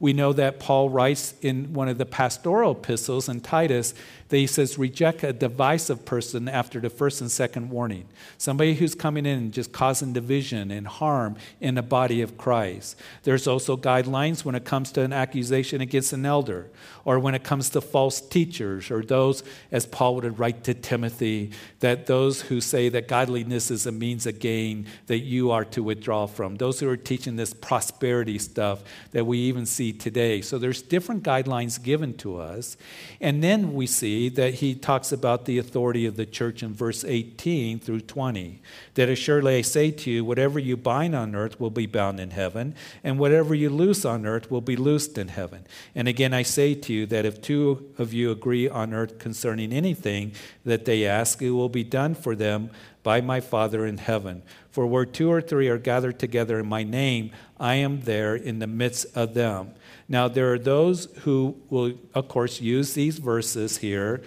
We 0.00 0.12
know 0.12 0.32
that 0.32 0.58
Paul 0.58 0.90
writes 0.90 1.34
in 1.40 1.72
one 1.72 1.88
of 1.88 1.98
the 1.98 2.06
pastoral 2.06 2.72
epistles 2.72 3.28
in 3.28 3.42
Titus 3.42 3.94
that 4.34 4.40
he 4.40 4.48
says, 4.48 4.76
reject 4.76 5.22
a 5.22 5.32
divisive 5.32 6.04
person 6.04 6.48
after 6.48 6.80
the 6.80 6.90
first 6.90 7.20
and 7.20 7.30
second 7.30 7.70
warning. 7.70 8.04
Somebody 8.36 8.74
who's 8.74 8.92
coming 8.92 9.26
in 9.26 9.38
and 9.38 9.52
just 9.52 9.70
causing 9.70 10.12
division 10.12 10.72
and 10.72 10.88
harm 10.88 11.36
in 11.60 11.76
the 11.76 11.82
body 11.82 12.20
of 12.20 12.36
Christ. 12.36 12.96
There's 13.22 13.46
also 13.46 13.76
guidelines 13.76 14.44
when 14.44 14.56
it 14.56 14.64
comes 14.64 14.90
to 14.90 15.02
an 15.02 15.12
accusation 15.12 15.80
against 15.80 16.12
an 16.12 16.26
elder, 16.26 16.68
or 17.04 17.20
when 17.20 17.36
it 17.36 17.44
comes 17.44 17.70
to 17.70 17.80
false 17.80 18.20
teachers, 18.20 18.90
or 18.90 19.04
those, 19.04 19.44
as 19.70 19.86
Paul 19.86 20.16
would 20.16 20.36
write 20.36 20.64
to 20.64 20.74
Timothy, 20.74 21.52
that 21.78 22.06
those 22.06 22.40
who 22.42 22.60
say 22.60 22.88
that 22.88 23.06
godliness 23.06 23.70
is 23.70 23.86
a 23.86 23.92
means 23.92 24.26
of 24.26 24.40
gain 24.40 24.86
that 25.06 25.20
you 25.20 25.52
are 25.52 25.64
to 25.66 25.80
withdraw 25.84 26.26
from. 26.26 26.56
Those 26.56 26.80
who 26.80 26.88
are 26.88 26.96
teaching 26.96 27.36
this 27.36 27.54
prosperity 27.54 28.40
stuff 28.40 28.82
that 29.12 29.26
we 29.26 29.38
even 29.38 29.64
see 29.64 29.92
today. 29.92 30.40
So 30.40 30.58
there's 30.58 30.82
different 30.82 31.22
guidelines 31.22 31.80
given 31.80 32.14
to 32.14 32.40
us. 32.40 32.76
And 33.20 33.44
then 33.44 33.74
we 33.74 33.86
see 33.86 34.23
that 34.30 34.54
he 34.54 34.74
talks 34.74 35.12
about 35.12 35.44
the 35.44 35.58
authority 35.58 36.06
of 36.06 36.16
the 36.16 36.26
church 36.26 36.62
in 36.62 36.74
verse 36.74 37.04
18 37.04 37.80
through 37.80 38.00
20. 38.00 38.60
That 38.94 39.08
assuredly 39.08 39.56
I 39.56 39.62
say 39.62 39.90
to 39.90 40.10
you, 40.10 40.24
whatever 40.24 40.58
you 40.58 40.76
bind 40.76 41.14
on 41.14 41.34
earth 41.34 41.60
will 41.60 41.70
be 41.70 41.86
bound 41.86 42.20
in 42.20 42.30
heaven, 42.30 42.74
and 43.02 43.18
whatever 43.18 43.54
you 43.54 43.70
loose 43.70 44.04
on 44.04 44.26
earth 44.26 44.50
will 44.50 44.60
be 44.60 44.76
loosed 44.76 45.18
in 45.18 45.28
heaven. 45.28 45.66
And 45.94 46.08
again 46.08 46.32
I 46.34 46.42
say 46.42 46.74
to 46.74 46.92
you 46.92 47.06
that 47.06 47.24
if 47.24 47.40
two 47.40 47.92
of 47.98 48.12
you 48.12 48.30
agree 48.30 48.68
on 48.68 48.94
earth 48.94 49.18
concerning 49.18 49.72
anything 49.72 50.32
that 50.64 50.84
they 50.84 51.06
ask, 51.06 51.42
it 51.42 51.50
will 51.50 51.68
be 51.68 51.84
done 51.84 52.14
for 52.14 52.34
them 52.36 52.70
by 53.02 53.20
my 53.20 53.40
Father 53.40 53.86
in 53.86 53.98
heaven. 53.98 54.42
For 54.70 54.86
where 54.86 55.04
two 55.04 55.30
or 55.30 55.40
three 55.40 55.68
are 55.68 55.78
gathered 55.78 56.18
together 56.18 56.58
in 56.58 56.66
my 56.66 56.82
name, 56.82 57.30
I 57.60 57.76
am 57.76 58.00
there 58.00 58.34
in 58.34 58.58
the 58.58 58.66
midst 58.66 59.06
of 59.16 59.34
them. 59.34 59.74
Now, 60.08 60.28
there 60.28 60.52
are 60.52 60.58
those 60.58 61.06
who 61.22 61.56
will, 61.70 61.94
of 62.14 62.28
course, 62.28 62.60
use 62.60 62.94
these 62.94 63.18
verses 63.18 63.78
here 63.78 64.22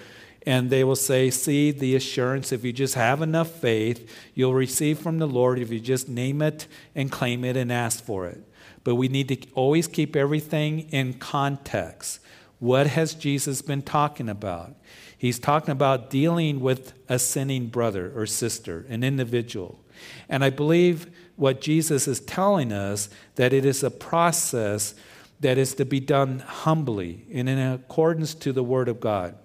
and 0.47 0.69
they 0.69 0.85
will 0.85 0.95
say, 0.95 1.29
See, 1.29 1.71
the 1.71 1.93
assurance, 1.97 2.53
if 2.53 2.63
you 2.63 2.71
just 2.71 2.95
have 2.95 3.21
enough 3.21 3.51
faith, 3.51 4.09
you'll 4.33 4.53
receive 4.53 4.97
from 4.97 5.19
the 5.19 5.27
Lord 5.27 5.59
if 5.59 5.71
you 5.71 5.81
just 5.81 6.07
name 6.07 6.41
it 6.41 6.67
and 6.95 7.11
claim 7.11 7.43
it 7.43 7.57
and 7.57 7.69
ask 7.69 8.01
for 8.01 8.27
it. 8.27 8.41
But 8.85 8.95
we 8.95 9.09
need 9.09 9.27
to 9.27 9.37
always 9.55 9.87
keep 9.87 10.15
everything 10.15 10.87
in 10.89 11.15
context. 11.15 12.21
What 12.59 12.87
has 12.87 13.13
Jesus 13.13 13.61
been 13.61 13.81
talking 13.81 14.29
about? 14.29 14.73
He's 15.17 15.37
talking 15.37 15.71
about 15.71 16.09
dealing 16.09 16.61
with 16.61 16.93
a 17.09 17.19
sinning 17.19 17.67
brother 17.67 18.13
or 18.15 18.25
sister, 18.25 18.85
an 18.87 19.03
individual. 19.03 19.83
And 20.29 20.45
I 20.45 20.49
believe 20.49 21.11
what 21.35 21.59
Jesus 21.59 22.07
is 22.07 22.21
telling 22.21 22.71
us 22.71 23.09
that 23.35 23.51
it 23.51 23.65
is 23.65 23.83
a 23.83 23.91
process 23.91 24.95
that 25.39 25.57
is 25.57 25.75
to 25.75 25.85
be 25.85 25.99
done 25.99 26.39
humbly 26.39 27.25
and 27.31 27.47
in 27.47 27.59
accordance 27.59 28.33
to 28.35 28.51
the 28.51 28.63
Word 28.63 28.89
of 28.89 28.99
God. 28.99 29.35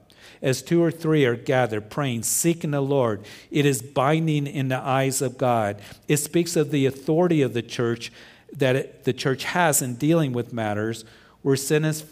As 0.40 0.62
two 0.62 0.82
or 0.82 0.90
three 0.90 1.25
are 1.25 1.37
gathered, 1.37 1.90
praying, 1.90 2.25
seeking 2.25 2.72
the 2.72 2.80
Lord, 2.80 3.25
it 3.50 3.64
is 3.64 3.82
binding 3.82 4.46
in 4.46 4.68
the 4.68 4.78
eyes 4.78 5.22
of 5.22 5.38
God. 5.38 5.80
It 6.08 6.16
speaks 6.16 6.56
of 6.56 6.70
the 6.70 6.87
authority 6.87 7.42
of 7.42 7.54
the 7.54 7.62
church 7.62 8.11
that 8.52 8.76
it, 8.76 9.04
the 9.04 9.12
church 9.12 9.44
has 9.44 9.82
in 9.82 9.96
dealing 9.96 10.32
with 10.32 10.52
matters 10.52 11.04
where 11.42 11.56
sin 11.56 11.84
is, 11.84 12.04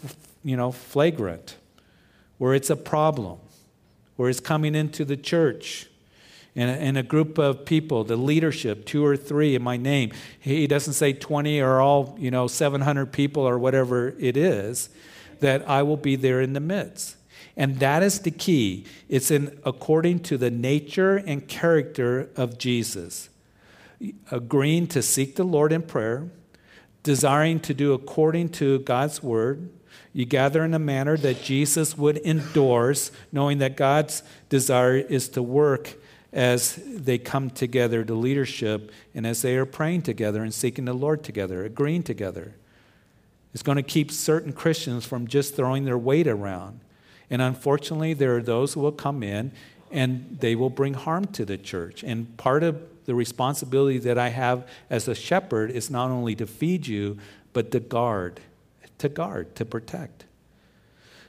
you 0.43 0.55
know, 0.55 0.71
flagrant, 0.71 1.57
where 2.37 2.53
it's 2.53 2.69
a 2.69 2.75
problem, 2.75 3.39
where 4.15 4.29
it's 4.29 4.39
coming 4.39 4.75
into 4.75 5.05
the 5.05 5.17
church 5.17 5.87
in 6.55 6.67
a, 6.67 6.73
in 6.73 6.97
a, 6.97 7.03
group 7.03 7.37
of 7.37 7.65
people, 7.65 8.03
the 8.03 8.17
leadership, 8.17 8.85
two 8.85 9.05
or 9.05 9.15
three 9.15 9.55
in 9.55 9.63
my 9.63 9.77
name. 9.77 10.11
He 10.39 10.67
doesn't 10.67 10.93
say 10.93 11.13
20 11.13 11.61
or 11.61 11.79
all, 11.79 12.15
you 12.19 12.29
know, 12.29 12.47
700 12.47 13.11
people 13.11 13.47
or 13.47 13.57
whatever 13.57 14.09
it 14.19 14.35
is, 14.35 14.89
that 15.39 15.67
I 15.67 15.83
will 15.83 15.97
be 15.97 16.15
there 16.15 16.41
in 16.41 16.53
the 16.53 16.59
midst. 16.59 17.15
And 17.55 17.79
that 17.79 18.03
is 18.03 18.19
the 18.19 18.31
key. 18.31 18.85
It's 19.09 19.31
in 19.31 19.59
according 19.65 20.21
to 20.21 20.37
the 20.37 20.51
nature 20.51 21.17
and 21.17 21.47
character 21.47 22.29
of 22.35 22.57
Jesus. 22.57 23.29
Agreeing 24.31 24.87
to 24.87 25.01
seek 25.01 25.35
the 25.35 25.43
Lord 25.43 25.71
in 25.71 25.83
prayer, 25.83 26.29
desiring 27.03 27.59
to 27.61 27.73
do 27.73 27.93
according 27.93 28.49
to 28.49 28.79
God's 28.79 29.21
word. 29.23 29.69
You 30.13 30.25
gather 30.25 30.65
in 30.65 30.73
a 30.73 30.79
manner 30.79 31.17
that 31.17 31.41
Jesus 31.41 31.97
would 31.97 32.17
endorse, 32.17 33.11
knowing 33.31 33.59
that 33.59 33.77
God's 33.77 34.23
desire 34.49 34.97
is 34.97 35.29
to 35.29 35.41
work 35.41 35.95
as 36.33 36.79
they 36.85 37.17
come 37.17 37.49
together 37.49 38.03
to 38.03 38.13
leadership 38.13 38.91
and 39.13 39.27
as 39.27 39.41
they 39.41 39.57
are 39.57 39.65
praying 39.65 40.01
together 40.01 40.43
and 40.43 40.53
seeking 40.53 40.85
the 40.85 40.93
Lord 40.93 41.23
together, 41.23 41.65
agreeing 41.65 42.03
together. 42.03 42.55
It's 43.53 43.63
going 43.63 43.75
to 43.75 43.83
keep 43.83 44.11
certain 44.11 44.53
Christians 44.53 45.05
from 45.05 45.27
just 45.27 45.55
throwing 45.55 45.83
their 45.83 45.97
weight 45.97 46.27
around. 46.27 46.79
And 47.29 47.41
unfortunately, 47.41 48.13
there 48.13 48.35
are 48.37 48.41
those 48.41 48.73
who 48.73 48.79
will 48.79 48.93
come 48.93 49.23
in 49.23 49.51
and 49.91 50.37
they 50.39 50.55
will 50.55 50.69
bring 50.69 50.93
harm 50.93 51.25
to 51.25 51.43
the 51.43 51.57
church. 51.57 52.03
And 52.03 52.37
part 52.37 52.63
of 52.63 52.81
the 53.05 53.15
responsibility 53.15 53.97
that 53.99 54.17
I 54.17 54.29
have 54.29 54.67
as 54.89 55.07
a 55.09 55.15
shepherd 55.15 55.71
is 55.71 55.89
not 55.89 56.11
only 56.11 56.35
to 56.35 56.47
feed 56.47 56.87
you, 56.87 57.17
but 57.51 57.71
to 57.71 57.81
guard, 57.81 58.39
to 58.99 59.09
guard, 59.09 59.53
to 59.55 59.65
protect. 59.65 60.23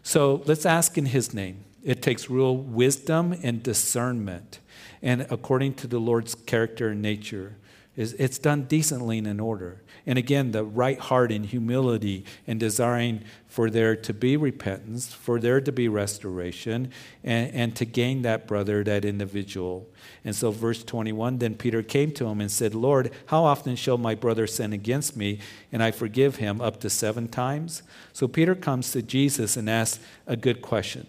So 0.04 0.42
let's 0.46 0.64
ask 0.64 0.96
in 0.96 1.06
His 1.06 1.34
name. 1.34 1.64
It 1.82 2.02
takes 2.02 2.30
real 2.30 2.56
wisdom 2.56 3.34
and 3.42 3.62
discernment 3.62 4.60
and 5.02 5.26
according 5.30 5.74
to 5.74 5.86
the 5.86 5.98
Lord's 5.98 6.34
character 6.34 6.88
and 6.88 7.02
nature. 7.02 7.56
It's 7.94 8.38
done 8.38 8.62
decently 8.62 9.18
and 9.18 9.26
in 9.26 9.38
order. 9.38 9.82
And 10.06 10.18
again, 10.18 10.52
the 10.52 10.64
right 10.64 10.98
heart 10.98 11.30
and 11.30 11.44
humility 11.44 12.24
and 12.46 12.58
desiring 12.58 13.22
for 13.46 13.68
there 13.68 13.94
to 13.94 14.14
be 14.14 14.34
repentance, 14.38 15.12
for 15.12 15.38
there 15.38 15.60
to 15.60 15.70
be 15.70 15.88
restoration, 15.88 16.90
and, 17.22 17.52
and 17.52 17.76
to 17.76 17.84
gain 17.84 18.22
that 18.22 18.46
brother, 18.46 18.82
that 18.82 19.04
individual. 19.04 19.86
And 20.24 20.34
so, 20.34 20.50
verse 20.50 20.82
21 20.82 21.38
then 21.38 21.54
Peter 21.54 21.82
came 21.82 22.12
to 22.12 22.26
him 22.26 22.40
and 22.40 22.50
said, 22.50 22.74
Lord, 22.74 23.10
how 23.26 23.44
often 23.44 23.76
shall 23.76 23.98
my 23.98 24.14
brother 24.14 24.46
sin 24.46 24.72
against 24.72 25.14
me 25.14 25.38
and 25.70 25.82
I 25.82 25.90
forgive 25.90 26.36
him? 26.36 26.62
Up 26.62 26.80
to 26.80 26.88
seven 26.88 27.28
times? 27.28 27.82
So, 28.14 28.26
Peter 28.26 28.54
comes 28.54 28.90
to 28.92 29.02
Jesus 29.02 29.58
and 29.58 29.68
asks 29.68 30.02
a 30.26 30.36
good 30.36 30.62
question. 30.62 31.06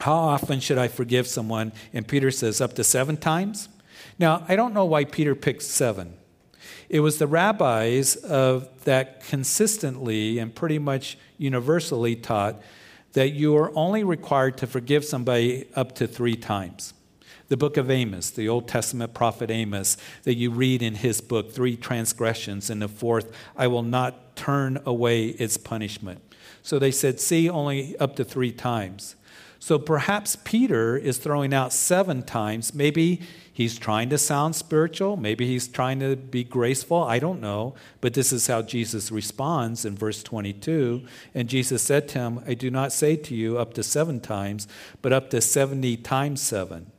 How 0.00 0.14
often 0.14 0.60
should 0.60 0.78
I 0.78 0.88
forgive 0.88 1.26
someone? 1.26 1.72
And 1.92 2.08
Peter 2.08 2.30
says, 2.30 2.60
up 2.60 2.74
to 2.74 2.84
seven 2.84 3.16
times. 3.16 3.68
Now, 4.18 4.44
I 4.48 4.56
don't 4.56 4.74
know 4.74 4.84
why 4.84 5.04
Peter 5.04 5.34
picked 5.34 5.62
seven. 5.62 6.14
It 6.88 7.00
was 7.00 7.18
the 7.18 7.26
rabbis 7.26 8.16
of 8.16 8.68
that 8.84 9.24
consistently 9.24 10.38
and 10.38 10.54
pretty 10.54 10.78
much 10.78 11.18
universally 11.38 12.16
taught 12.16 12.60
that 13.12 13.30
you 13.30 13.56
are 13.56 13.72
only 13.76 14.04
required 14.04 14.56
to 14.58 14.66
forgive 14.66 15.04
somebody 15.04 15.68
up 15.74 15.94
to 15.96 16.06
three 16.06 16.36
times. 16.36 16.94
The 17.48 17.56
book 17.56 17.76
of 17.76 17.90
Amos, 17.90 18.30
the 18.30 18.48
Old 18.48 18.68
Testament 18.68 19.12
prophet 19.12 19.50
Amos, 19.50 19.96
that 20.22 20.36
you 20.36 20.50
read 20.50 20.82
in 20.82 20.94
his 20.94 21.20
book, 21.20 21.52
three 21.52 21.76
transgressions, 21.76 22.70
and 22.70 22.80
the 22.80 22.88
fourth, 22.88 23.32
I 23.56 23.66
will 23.66 23.82
not 23.82 24.36
turn 24.36 24.80
away 24.86 25.26
its 25.26 25.56
punishment. 25.56 26.22
So 26.62 26.78
they 26.78 26.92
said, 26.92 27.20
see, 27.20 27.50
only 27.50 27.96
up 27.98 28.16
to 28.16 28.24
three 28.24 28.52
times. 28.52 29.16
So 29.62 29.78
perhaps 29.78 30.36
Peter 30.42 30.96
is 30.96 31.18
throwing 31.18 31.52
out 31.52 31.74
seven 31.74 32.22
times. 32.22 32.74
Maybe 32.74 33.20
he's 33.52 33.78
trying 33.78 34.08
to 34.08 34.16
sound 34.16 34.56
spiritual. 34.56 35.18
Maybe 35.18 35.46
he's 35.46 35.68
trying 35.68 36.00
to 36.00 36.16
be 36.16 36.44
graceful. 36.44 37.04
I 37.04 37.18
don't 37.18 37.42
know. 37.42 37.74
But 38.00 38.14
this 38.14 38.32
is 38.32 38.46
how 38.46 38.62
Jesus 38.62 39.12
responds 39.12 39.84
in 39.84 39.96
verse 39.96 40.22
22. 40.22 41.02
And 41.34 41.46
Jesus 41.46 41.82
said 41.82 42.08
to 42.08 42.18
him, 42.18 42.42
I 42.46 42.54
do 42.54 42.70
not 42.70 42.90
say 42.90 43.16
to 43.16 43.34
you 43.34 43.58
up 43.58 43.74
to 43.74 43.82
seven 43.82 44.18
times, 44.18 44.66
but 45.02 45.12
up 45.12 45.28
to 45.30 45.42
70 45.42 45.98
times 45.98 46.40
seven. 46.40 46.90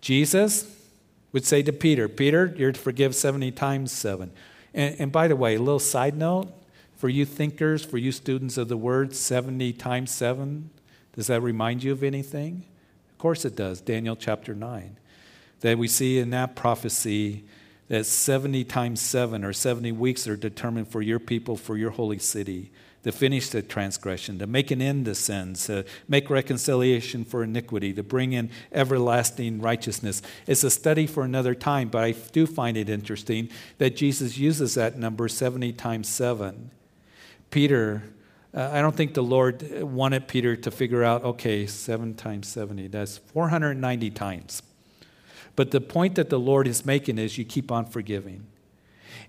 Jesus 0.00 0.74
would 1.32 1.44
say 1.44 1.62
to 1.62 1.74
Peter, 1.74 2.08
Peter, 2.08 2.54
you're 2.56 2.72
to 2.72 2.80
forgive 2.80 3.14
70 3.14 3.52
times 3.52 3.92
seven. 3.92 4.32
And, 4.72 4.96
and 4.98 5.12
by 5.12 5.28
the 5.28 5.36
way, 5.36 5.56
a 5.56 5.60
little 5.60 5.78
side 5.78 6.16
note 6.16 6.48
For 6.96 7.10
you 7.10 7.26
thinkers, 7.26 7.84
for 7.84 7.98
you 7.98 8.12
students 8.12 8.56
of 8.56 8.68
the 8.68 8.78
word, 8.78 9.14
70 9.14 9.74
times 9.74 10.10
7, 10.10 10.70
does 11.14 11.26
that 11.26 11.42
remind 11.42 11.82
you 11.82 11.92
of 11.92 12.02
anything? 12.02 12.64
Of 13.10 13.18
course 13.18 13.44
it 13.44 13.56
does. 13.56 13.80
Daniel 13.80 14.16
chapter 14.16 14.54
9. 14.54 14.96
That 15.60 15.78
we 15.78 15.88
see 15.88 16.18
in 16.18 16.30
that 16.30 16.56
prophecy 16.56 17.44
that 17.88 18.06
70 18.06 18.64
times 18.64 19.00
7 19.00 19.44
or 19.44 19.52
70 19.52 19.92
weeks 19.92 20.26
are 20.26 20.36
determined 20.36 20.88
for 20.88 21.02
your 21.02 21.18
people, 21.18 21.56
for 21.56 21.76
your 21.76 21.90
holy 21.90 22.18
city 22.18 22.72
to 23.02 23.10
finish 23.10 23.48
the 23.48 23.62
transgression, 23.62 24.38
to 24.38 24.46
make 24.46 24.70
an 24.70 24.80
end 24.80 25.06
to 25.06 25.14
sins, 25.14 25.66
to 25.66 25.84
make 26.08 26.30
reconciliation 26.30 27.24
for 27.24 27.42
iniquity, 27.42 27.92
to 27.92 28.02
bring 28.02 28.32
in 28.32 28.48
everlasting 28.72 29.60
righteousness. 29.60 30.22
It's 30.46 30.62
a 30.62 30.70
study 30.70 31.06
for 31.06 31.24
another 31.24 31.54
time, 31.54 31.88
but 31.88 32.04
I 32.04 32.12
do 32.12 32.46
find 32.46 32.76
it 32.76 32.88
interesting 32.88 33.48
that 33.78 33.96
Jesus 33.96 34.38
uses 34.38 34.74
that 34.74 34.98
number 34.98 35.28
70 35.28 35.72
times 35.72 36.08
7. 36.08 36.70
Peter, 37.50 38.04
uh, 38.54 38.70
I 38.72 38.82
don't 38.82 38.94
think 38.94 39.14
the 39.14 39.22
Lord 39.22 39.82
wanted 39.82 40.28
Peter 40.28 40.56
to 40.56 40.70
figure 40.70 41.02
out, 41.02 41.24
okay, 41.24 41.66
7 41.66 42.14
times 42.14 42.48
70, 42.48 42.88
that's 42.88 43.18
490 43.18 44.10
times. 44.10 44.62
But 45.56 45.70
the 45.70 45.80
point 45.80 46.14
that 46.16 46.30
the 46.30 46.38
Lord 46.38 46.66
is 46.66 46.84
making 46.84 47.18
is 47.18 47.38
you 47.38 47.44
keep 47.44 47.70
on 47.70 47.86
forgiving. 47.86 48.46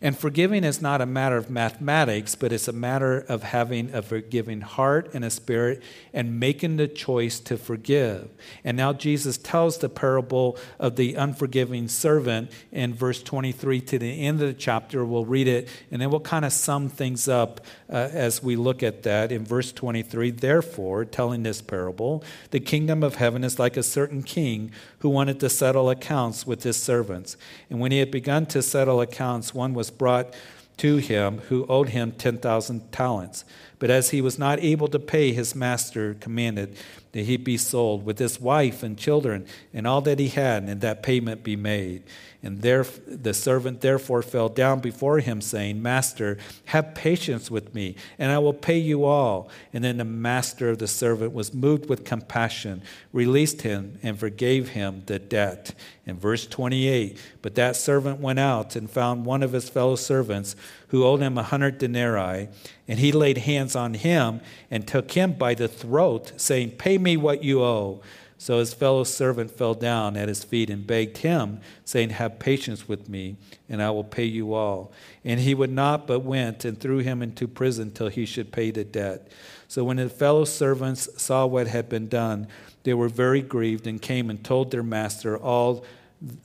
And 0.02 0.18
forgiving 0.18 0.64
is 0.64 0.82
not 0.82 1.02
a 1.02 1.06
matter 1.06 1.38
of 1.38 1.50
mathematics, 1.50 2.36
but 2.36 2.52
it's 2.52 2.68
a 2.68 2.74
matter 2.74 3.20
of 3.30 3.44
having 3.44 3.94
a 3.94 4.02
forgiving 4.02 4.62
heart 4.62 5.10
and 5.14 5.24
a 5.24 5.30
spirit 5.30 5.82
and 6.14 6.40
making 6.40 6.78
the 6.78 6.88
choice 6.88 7.40
to 7.42 7.58
forgive. 7.58 8.30
And 8.64 8.78
now 8.78 8.94
Jesus 8.94 9.38
tells 9.38 9.78
the 9.78 9.90
parable 9.90 10.58
of 10.80 10.96
the 10.96 11.16
unforgiving 11.16 11.88
servant 11.88 12.52
in 12.72 12.94
verse 12.94 13.24
23 13.24 13.82
to 13.82 14.00
the 14.00 14.22
end 14.26 14.42
of 14.42 14.48
the 14.48 14.54
chapter. 14.54 15.06
We'll 15.06 15.26
read 15.26 15.48
it 15.48 15.70
and 15.92 16.02
then 16.02 16.10
we'll 16.10 16.20
kind 16.20 16.46
of 16.46 16.54
sum 16.54 16.90
things 16.90 17.28
up 17.28 17.62
uh, 17.90 18.10
as 18.12 18.44
we 18.44 18.56
look 18.56 18.84
at 18.84 19.04
that. 19.04 19.32
In 19.32 19.46
verse 19.46 19.72
23, 19.72 20.32
therefore, 20.32 21.06
telling 21.06 21.44
this 21.44 21.62
parable, 21.62 22.24
the 22.52 22.60
kingdom 22.60 23.04
of 23.04 23.16
heaven 23.16 23.44
is 23.44 23.60
like 23.60 23.78
a 23.78 23.84
certain 23.84 24.24
king 24.24 24.72
who 25.04 25.10
wanted 25.10 25.38
to 25.38 25.50
settle 25.50 25.90
accounts 25.90 26.48
with 26.48 26.64
his 26.64 26.78
servants. 26.78 27.36
And 27.70 27.82
when 27.82 27.92
he 27.92 28.00
had 28.00 28.10
begun 28.10 28.46
to 28.46 28.62
settle 28.62 29.02
accounts, 29.02 29.54
one 29.54 29.74
was 29.74 29.92
brought 29.92 30.34
to 30.78 30.96
him 30.96 31.40
who 31.50 31.66
owed 31.68 31.90
him 31.90 32.14
10,000 32.14 32.90
talents. 32.94 33.44
But 33.80 33.90
as 33.90 34.12
he 34.12 34.22
was 34.22 34.40
not 34.40 34.60
able 34.60 34.88
to 34.90 35.00
pay, 35.00 35.34
his 35.34 35.56
master 35.56 36.14
commanded 36.16 36.78
that 37.14 37.24
he 37.24 37.38
be 37.38 37.58
sold 37.58 38.06
with 38.06 38.18
his 38.20 38.40
wife 38.40 38.82
and 38.82 38.98
children 38.98 39.46
and 39.74 39.86
all 39.86 40.02
that 40.02 40.20
he 40.20 40.30
had, 40.30 40.64
and 40.64 40.82
that 40.82 41.04
payment 41.04 41.44
be 41.44 41.56
made. 41.56 42.04
And 42.42 42.62
there, 42.62 42.86
the 43.08 43.34
servant 43.34 43.80
therefore 43.80 44.22
fell 44.22 44.50
down 44.50 44.82
before 44.82 45.20
him, 45.20 45.40
saying, 45.40 45.82
Master, 45.82 46.38
have 46.66 46.94
patience 46.94 47.50
with 47.50 47.74
me, 47.74 47.96
and 48.20 48.32
I 48.32 48.40
will 48.40 48.54
pay 48.54 48.78
you 48.78 49.06
all. 49.06 49.50
And 49.72 49.84
then 49.84 49.98
the 49.98 50.04
master 50.04 50.70
of 50.70 50.80
the 50.80 50.88
servant 50.88 51.32
was 51.34 51.54
moved 51.54 51.88
with 51.88 52.04
compassion, 52.04 52.82
released 53.14 53.62
him, 53.62 53.98
and 54.04 54.20
forgave 54.20 54.70
him 54.70 55.04
the 55.06 55.20
debt. 55.20 55.74
In 56.06 56.20
verse 56.20 56.46
28, 56.46 57.18
but 57.42 57.56
that 57.56 57.78
servant 57.78 58.20
went 58.20 58.40
out 58.40 58.76
and 58.76 58.92
found 58.92 59.26
one 59.26 59.42
of 59.42 59.54
his 59.54 59.70
fellow 59.70 59.96
servants 59.96 60.58
who 60.94 61.04
owed 61.04 61.22
him 61.22 61.40
a 61.40 61.44
hundred 61.44 61.80
denarii, 61.80 62.48
and 62.88 63.00
he 63.00 63.12
laid 63.12 63.40
hands 63.40 63.76
on 63.76 63.96
him 63.96 64.40
and 64.70 64.88
took 64.88 65.10
him 65.14 65.34
by 65.34 65.56
the 65.56 65.68
throat, 65.68 66.32
saying, 66.38 66.70
Pay 66.70 67.00
me 67.00 67.18
what 67.18 67.44
you 67.44 67.64
owe. 67.64 68.00
So 68.38 68.60
his 68.60 68.76
fellow 68.76 69.04
servant 69.04 69.50
fell 69.50 69.74
down 69.74 70.16
at 70.16 70.28
his 70.28 70.44
feet 70.44 70.70
and 70.70 70.86
begged 70.86 71.18
him, 71.18 71.62
saying, 71.84 72.12
Have 72.12 72.38
patience 72.38 72.88
with 72.88 73.10
me, 73.10 73.38
and 73.68 73.82
I 73.82 73.90
will 73.90 74.04
pay 74.04 74.26
you 74.26 74.54
all. 74.54 74.92
And 75.26 75.40
he 75.40 75.56
would 75.56 75.72
not, 75.72 76.06
but 76.06 76.20
went 76.20 76.64
and 76.64 76.80
threw 76.80 77.00
him 77.00 77.24
into 77.24 77.48
prison 77.48 77.90
till 77.90 78.10
he 78.10 78.28
should 78.28 78.52
pay 78.52 78.70
the 78.70 78.84
debt. 78.84 79.32
So 79.68 79.84
when 79.84 79.98
his 79.98 80.12
fellow 80.12 80.46
servants 80.46 81.10
saw 81.20 81.48
what 81.48 81.66
had 81.66 81.90
been 81.90 82.08
done, 82.08 82.48
they 82.84 82.94
were 82.94 83.10
very 83.10 83.42
grieved 83.42 83.88
and 83.88 84.00
came 84.00 84.30
and 84.30 84.44
told 84.44 84.70
their 84.70 84.84
master 84.84 85.36
all 85.40 85.86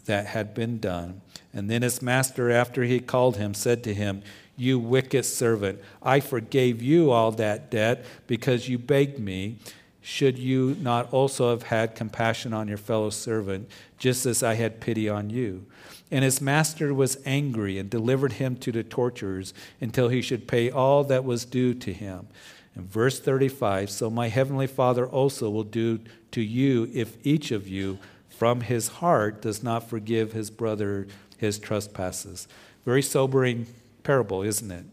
that 0.06 0.24
had 0.24 0.54
been 0.54 0.78
done. 0.78 1.20
And 1.58 1.68
then 1.68 1.82
his 1.82 2.00
master, 2.00 2.50
after 2.52 2.84
he 2.84 3.00
called 3.00 3.36
him, 3.36 3.52
said 3.52 3.82
to 3.82 3.92
him, 3.92 4.22
You 4.56 4.78
wicked 4.78 5.24
servant, 5.24 5.80
I 6.00 6.20
forgave 6.20 6.80
you 6.80 7.10
all 7.10 7.32
that 7.32 7.68
debt 7.68 8.04
because 8.28 8.68
you 8.68 8.78
begged 8.78 9.18
me 9.18 9.58
should 10.00 10.38
you 10.38 10.74
not 10.80 11.12
also 11.12 11.50
have 11.50 11.64
had 11.64 11.94
compassion 11.94 12.54
on 12.54 12.66
your 12.66 12.78
fellow 12.78 13.10
servant, 13.10 13.68
just 13.98 14.24
as 14.24 14.42
I 14.42 14.54
had 14.54 14.80
pity 14.80 15.06
on 15.06 15.28
you? 15.28 15.66
And 16.10 16.24
his 16.24 16.40
master 16.40 16.94
was 16.94 17.18
angry 17.26 17.76
and 17.76 17.90
delivered 17.90 18.32
him 18.34 18.56
to 18.56 18.72
the 18.72 18.82
torturers 18.82 19.52
until 19.82 20.08
he 20.08 20.22
should 20.22 20.48
pay 20.48 20.70
all 20.70 21.04
that 21.04 21.24
was 21.24 21.44
due 21.44 21.74
to 21.74 21.92
him. 21.92 22.28
In 22.74 22.86
verse 22.86 23.20
35, 23.20 23.90
so 23.90 24.08
my 24.08 24.28
heavenly 24.28 24.66
Father 24.66 25.06
also 25.06 25.50
will 25.50 25.64
do 25.64 26.00
to 26.30 26.40
you 26.40 26.88
if 26.94 27.18
each 27.26 27.50
of 27.50 27.68
you 27.68 27.98
from 28.30 28.62
his 28.62 28.88
heart 28.88 29.42
does 29.42 29.62
not 29.62 29.90
forgive 29.90 30.32
his 30.32 30.48
brother 30.48 31.06
his 31.38 31.58
trespasses. 31.58 32.46
Very 32.84 33.02
sobering 33.02 33.66
parable, 34.02 34.42
isn't 34.42 34.70
it? 34.70 34.84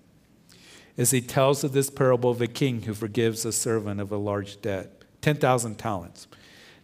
As 0.98 1.12
he 1.12 1.20
tells 1.20 1.64
of 1.64 1.74
this 1.74 1.90
parable 1.90 2.30
of 2.30 2.40
a 2.42 2.48
king 2.48 2.84
who 2.84 2.94
forgives 2.94 3.44
a 3.44 3.52
servant 3.52 4.00
of 4.00 4.12
a 4.12 4.18
large 4.18 4.62
debt. 4.62 5.02
10,000 5.22 5.76
talents. 5.76 6.28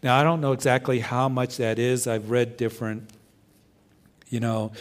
Now, 0.04 0.20
I 0.20 0.24
don't 0.24 0.42
know 0.42 0.52
exactly 0.52 1.00
how 1.00 1.30
much 1.30 1.58
that 1.58 1.78
is. 1.78 2.08
I've 2.08 2.32
read 2.32 2.58
different, 2.58 3.10
you 4.30 4.40
know, 4.40 4.72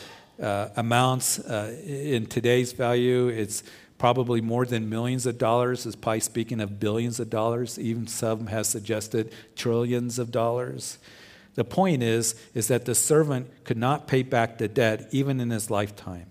uh, 0.43 0.71
amounts. 0.77 1.39
Uh, 1.39 1.77
in 1.85 2.27
today's 2.27 2.73
value, 2.73 3.29
it's 3.29 3.63
probably 3.99 4.41
more 4.41 4.65
than 4.65 4.89
millions 4.89 5.27
of 5.27 5.37
dollars. 5.37 5.85
Is 5.85 5.95
probably 5.95 6.21
speaking 6.21 6.61
of 6.61 6.81
billions 6.81 7.21
of 7.21 7.29
dollars. 7.29 7.79
Even 7.79 8.07
some 8.07 8.47
has 8.47 8.69
suggested 8.69 9.33
trillions 9.57 10.19
of 10.19 10.31
dollars. 10.31 10.99
The 11.55 11.65
point 11.65 12.03
is, 12.03 12.35
is 12.55 12.69
that 12.69 12.85
the 12.85 12.95
servant 12.95 13.65
could 13.65 13.77
not 13.77 14.07
pay 14.07 14.23
back 14.23 14.59
the 14.59 14.69
debt 14.69 15.09
even 15.11 15.41
in 15.41 15.51
his 15.51 15.71
lifetime. 15.71 16.27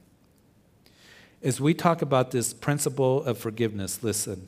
As 1.42 1.62
we 1.62 1.74
talk 1.74 2.02
about 2.02 2.32
this 2.32 2.54
principle 2.54 3.24
of 3.24 3.38
forgiveness, 3.38 4.04
listen 4.04 4.48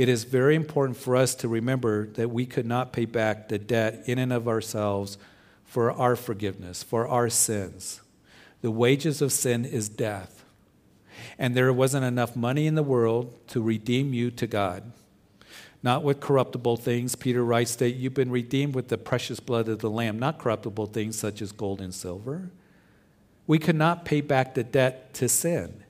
it 0.00 0.08
is 0.08 0.24
very 0.24 0.54
important 0.54 0.96
for 0.96 1.14
us 1.14 1.34
to 1.36 1.46
remember 1.46 2.06
that 2.12 2.30
we 2.30 2.46
could 2.46 2.64
not 2.64 2.90
pay 2.90 3.04
back 3.04 3.48
the 3.48 3.58
debt 3.58 4.02
in 4.06 4.18
and 4.18 4.32
of 4.32 4.48
ourselves 4.48 5.18
for 5.64 5.92
our 5.92 6.16
forgiveness, 6.16 6.82
for 6.82 7.06
our 7.06 7.28
sins. 7.28 8.00
The 8.62 8.70
wages 8.70 9.20
of 9.20 9.30
sin 9.30 9.66
is 9.66 9.90
death. 9.90 10.42
And 11.38 11.54
there 11.54 11.70
wasn't 11.70 12.06
enough 12.06 12.34
money 12.34 12.66
in 12.66 12.76
the 12.76 12.82
world 12.82 13.46
to 13.48 13.60
redeem 13.60 14.14
you 14.14 14.30
to 14.30 14.46
God. 14.46 14.90
Not 15.82 16.02
with 16.02 16.20
corruptible 16.20 16.76
things. 16.76 17.14
Peter 17.14 17.44
writes 17.44 17.74
that 17.76 17.92
you've 17.92 18.14
been 18.14 18.30
redeemed 18.30 18.74
with 18.74 18.88
the 18.88 18.98
precious 18.98 19.40
blood 19.40 19.68
of 19.68 19.78
the 19.78 19.90
Lamb, 19.90 20.18
not 20.18 20.38
corruptible 20.38 20.86
things 20.86 21.18
such 21.18 21.40
as 21.40 21.52
gold 21.52 21.80
and 21.80 21.94
silver. 21.94 22.50
We 23.46 23.58
cannot 23.58 24.04
pay 24.04 24.20
back 24.20 24.54
the 24.54 24.62
debt 24.62 25.14
to 25.14 25.28
sin. 25.28 25.82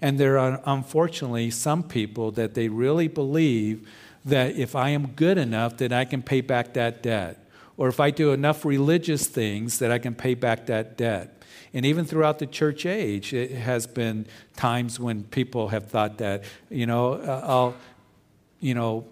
And 0.00 0.18
there 0.18 0.38
are 0.38 0.60
unfortunately 0.66 1.50
some 1.50 1.82
people 1.82 2.30
that 2.32 2.54
they 2.54 2.68
really 2.68 3.08
believe 3.08 3.88
that 4.24 4.56
if 4.56 4.74
I 4.74 4.88
am 4.90 5.08
good 5.08 5.38
enough, 5.38 5.76
that 5.76 5.92
I 5.92 6.04
can 6.04 6.22
pay 6.22 6.40
back 6.40 6.74
that 6.74 7.02
debt. 7.02 7.48
Or 7.76 7.88
if 7.88 8.00
I 8.00 8.10
do 8.10 8.32
enough 8.32 8.64
religious 8.64 9.26
things, 9.26 9.78
that 9.78 9.90
I 9.90 9.98
can 9.98 10.14
pay 10.14 10.34
back 10.34 10.66
that 10.66 10.96
debt. 10.96 11.42
And 11.72 11.84
even 11.84 12.04
throughout 12.04 12.38
the 12.38 12.46
church 12.46 12.86
age, 12.86 13.34
it 13.34 13.50
has 13.50 13.86
been 13.86 14.26
times 14.56 15.00
when 15.00 15.24
people 15.24 15.68
have 15.68 15.86
thought 15.86 16.18
that, 16.18 16.44
you 16.70 16.86
know, 16.86 17.14
uh, 17.14 17.40
I'll, 17.44 17.74
you 18.64 18.74
know, 18.74 19.06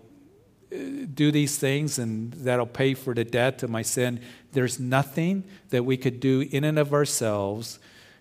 do 1.12 1.31
these 1.31 1.59
things 1.59 1.99
and 1.99 2.33
that'll 2.33 2.65
pay 2.65 2.95
for 2.95 3.12
the 3.12 3.23
debt 3.23 3.62
of 3.62 3.69
my 3.69 3.83
sin. 3.83 4.19
There's 4.53 4.81
nothing 4.81 5.45
that 5.69 5.85
we 5.85 5.99
could 5.99 6.21
do 6.21 6.49
in 6.51 6.65
and 6.65 6.79
of 6.79 6.95
ourselves 6.95 7.79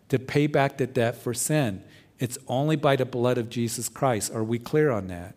to 0.09 0.19
pay 0.19 0.47
back 0.47 0.77
the 0.77 0.85
debt 0.85 1.15
for 1.15 1.33
sin. 1.33 1.85
It's 2.19 2.37
only 2.49 2.75
by 2.75 2.97
the 2.97 3.05
blood 3.05 3.37
of 3.37 3.49
Jesus 3.49 3.87
Christ. 3.87 4.33
Are 4.33 4.43
we 4.43 4.59
clear 4.59 4.91
on 4.91 5.07
that? 5.07 5.35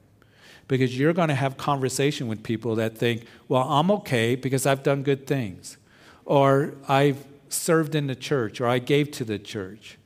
Because 0.67 0.99
you're 0.99 1.13
going 1.13 1.29
to 1.29 1.35
have 1.37 1.57
conversation 1.57 2.27
with 2.27 2.43
people 2.43 2.75
that 2.75 2.99
think, 2.99 3.25
well, 3.47 3.63
I'm 3.63 3.93
okay 3.93 4.35
because 4.35 4.67
I've 4.67 4.83
done 4.83 5.05
good 5.05 5.29
things, 5.29 5.77
or 6.25 6.75
I've 6.89 7.25
served 7.49 7.95
in 7.95 8.09
the 8.09 8.17
church, 8.17 8.61
or 8.61 8.67
I 8.67 8.81
gave 8.81 9.13
to 9.13 9.25
the 9.25 9.39
church. 9.39 9.97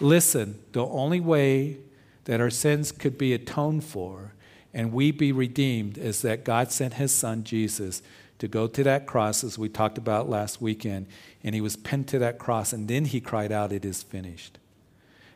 Listen, 0.00 0.58
the 0.72 0.84
only 0.84 1.20
way 1.20 1.78
that 2.24 2.42
our 2.42 2.50
sins 2.50 2.92
could 2.92 3.16
be 3.16 3.32
atoned 3.32 3.84
for 3.84 4.34
and 4.72 4.92
we 4.92 5.10
be 5.10 5.32
redeemed 5.32 5.98
is 5.98 6.22
that 6.22 6.44
God 6.44 6.70
sent 6.70 6.94
his 6.94 7.12
son 7.12 7.44
Jesus 7.44 8.02
to 8.38 8.48
go 8.48 8.66
to 8.66 8.82
that 8.84 9.06
cross, 9.06 9.44
as 9.44 9.58
we 9.58 9.68
talked 9.68 9.98
about 9.98 10.30
last 10.30 10.62
weekend, 10.62 11.06
and 11.44 11.54
he 11.54 11.60
was 11.60 11.76
pinned 11.76 12.08
to 12.08 12.18
that 12.20 12.38
cross, 12.38 12.72
and 12.72 12.88
then 12.88 13.04
he 13.04 13.20
cried 13.20 13.52
out, 13.52 13.72
It 13.72 13.84
is 13.84 14.02
finished 14.02 14.58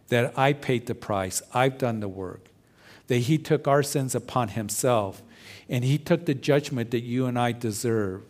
that 0.08 0.36
I 0.38 0.52
paid 0.52 0.86
the 0.86 0.94
price, 0.94 1.42
I've 1.52 1.78
done 1.78 2.00
the 2.00 2.08
work, 2.08 2.48
that 3.08 3.18
He 3.18 3.38
took 3.38 3.66
our 3.66 3.82
sins 3.82 4.14
upon 4.14 4.48
Himself, 4.48 5.22
and 5.68 5.84
He 5.84 5.98
took 5.98 6.26
the 6.26 6.34
judgment 6.34 6.90
that 6.90 7.02
you 7.02 7.26
and 7.26 7.38
I 7.38 7.52
deserve. 7.52 8.22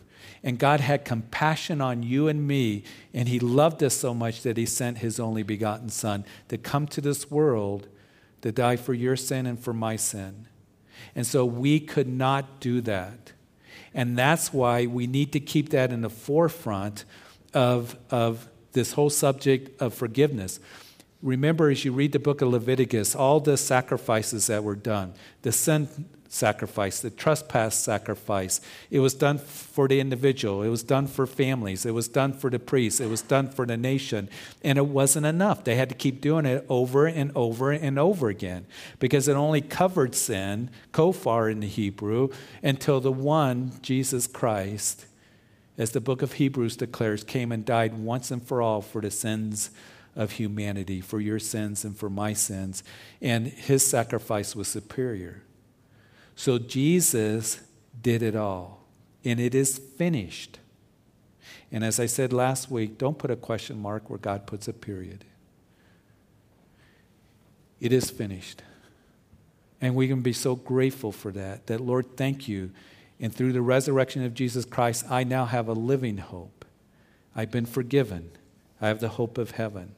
And 0.43 0.59
God 0.59 0.79
had 0.79 1.05
compassion 1.05 1.81
on 1.81 2.03
you 2.03 2.27
and 2.27 2.47
me, 2.47 2.83
and 3.13 3.27
He 3.27 3.39
loved 3.39 3.83
us 3.83 3.95
so 3.95 4.13
much 4.13 4.41
that 4.43 4.57
He 4.57 4.65
sent 4.65 4.99
His 4.99 5.19
only 5.19 5.43
begotten 5.43 5.89
Son 5.89 6.23
to 6.49 6.57
come 6.57 6.87
to 6.87 7.01
this 7.01 7.29
world 7.31 7.87
to 8.41 8.51
die 8.51 8.75
for 8.75 8.93
your 8.93 9.15
sin 9.15 9.45
and 9.45 9.59
for 9.59 9.73
my 9.73 9.95
sin. 9.95 10.47
And 11.15 11.25
so 11.25 11.45
we 11.45 11.79
could 11.79 12.07
not 12.07 12.59
do 12.59 12.81
that. 12.81 13.33
And 13.93 14.17
that's 14.17 14.53
why 14.53 14.85
we 14.85 15.07
need 15.07 15.31
to 15.33 15.39
keep 15.39 15.69
that 15.69 15.91
in 15.91 16.01
the 16.01 16.09
forefront 16.09 17.05
of, 17.53 17.97
of 18.09 18.49
this 18.73 18.93
whole 18.93 19.09
subject 19.09 19.81
of 19.81 19.93
forgiveness. 19.93 20.59
Remember, 21.21 21.69
as 21.69 21.85
you 21.85 21.93
read 21.93 22.11
the 22.11 22.19
book 22.19 22.41
of 22.41 22.49
Leviticus, 22.49 23.15
all 23.15 23.39
the 23.39 23.57
sacrifices 23.57 24.47
that 24.47 24.63
were 24.63 24.75
done 24.75 25.13
the 25.41 25.51
sin 25.51 25.87
sacrifice, 26.35 26.99
the 26.99 27.09
trespass 27.09 27.75
sacrifice. 27.75 28.59
It 28.91 28.99
was 28.99 29.13
done 29.13 29.37
for 29.37 29.87
the 29.87 29.99
individual, 29.99 30.61
it 30.61 30.69
was 30.69 30.83
done 30.83 31.07
for 31.07 31.25
families, 31.25 31.85
it 31.85 31.93
was 31.93 32.07
done 32.07 32.33
for 32.33 32.49
the 32.49 32.59
priests, 32.59 32.99
it 32.99 33.09
was 33.09 33.21
done 33.21 33.49
for 33.49 33.65
the 33.65 33.77
nation. 33.77 34.29
And 34.63 34.77
it 34.77 34.87
wasn't 34.87 35.25
enough. 35.25 35.63
They 35.63 35.75
had 35.75 35.89
to 35.89 35.95
keep 35.95 36.21
doing 36.21 36.45
it 36.45 36.65
over 36.69 37.07
and 37.07 37.31
over 37.35 37.71
and 37.71 37.97
over 37.97 38.27
again 38.27 38.65
because 38.99 39.27
it 39.27 39.33
only 39.33 39.61
covered 39.61 40.13
sin, 40.13 40.69
kofar 40.91 41.49
in 41.49 41.61
the 41.61 41.67
Hebrew, 41.67 42.29
until 42.61 42.99
the 42.99 43.11
one, 43.11 43.71
Jesus 43.81 44.27
Christ, 44.27 45.05
as 45.77 45.91
the 45.91 46.01
book 46.01 46.21
of 46.21 46.33
Hebrews 46.33 46.77
declares, 46.77 47.23
came 47.23 47.51
and 47.51 47.65
died 47.65 47.97
once 47.97 48.29
and 48.31 48.45
for 48.45 48.61
all 48.61 48.81
for 48.81 49.01
the 49.01 49.11
sins 49.11 49.71
of 50.15 50.31
humanity, 50.31 51.01
for 51.01 51.19
your 51.19 51.39
sins 51.39 51.83
and 51.83 51.97
for 51.97 52.09
my 52.09 52.33
sins. 52.33 52.83
And 53.21 53.47
his 53.47 53.85
sacrifice 53.85 54.55
was 54.55 54.67
superior. 54.67 55.41
So 56.35 56.57
Jesus 56.57 57.61
did 58.01 58.21
it 58.21 58.35
all, 58.35 58.83
and 59.23 59.39
it 59.39 59.55
is 59.55 59.77
finished. 59.77 60.59
And 61.71 61.83
as 61.83 61.99
I 61.99 62.05
said 62.05 62.33
last 62.33 62.69
week, 62.69 62.97
don't 62.97 63.17
put 63.17 63.31
a 63.31 63.35
question 63.35 63.79
mark 63.79 64.09
where 64.09 64.19
God 64.19 64.45
puts 64.45 64.67
a 64.67 64.73
period. 64.73 65.25
It 67.79 67.91
is 67.91 68.09
finished. 68.09 68.61
And 69.81 69.95
we 69.95 70.07
can 70.07 70.21
be 70.21 70.33
so 70.33 70.55
grateful 70.55 71.11
for 71.11 71.31
that. 71.31 71.67
That, 71.67 71.81
Lord, 71.81 72.17
thank 72.17 72.47
you. 72.47 72.71
And 73.19 73.33
through 73.33 73.53
the 73.53 73.61
resurrection 73.61 74.23
of 74.23 74.33
Jesus 74.33 74.65
Christ, 74.65 75.05
I 75.09 75.23
now 75.23 75.45
have 75.45 75.67
a 75.67 75.73
living 75.73 76.17
hope. 76.17 76.65
I've 77.35 77.51
been 77.51 77.65
forgiven. 77.65 78.31
I 78.81 78.87
have 78.87 78.99
the 78.99 79.09
hope 79.09 79.37
of 79.37 79.51
heaven. 79.51 79.95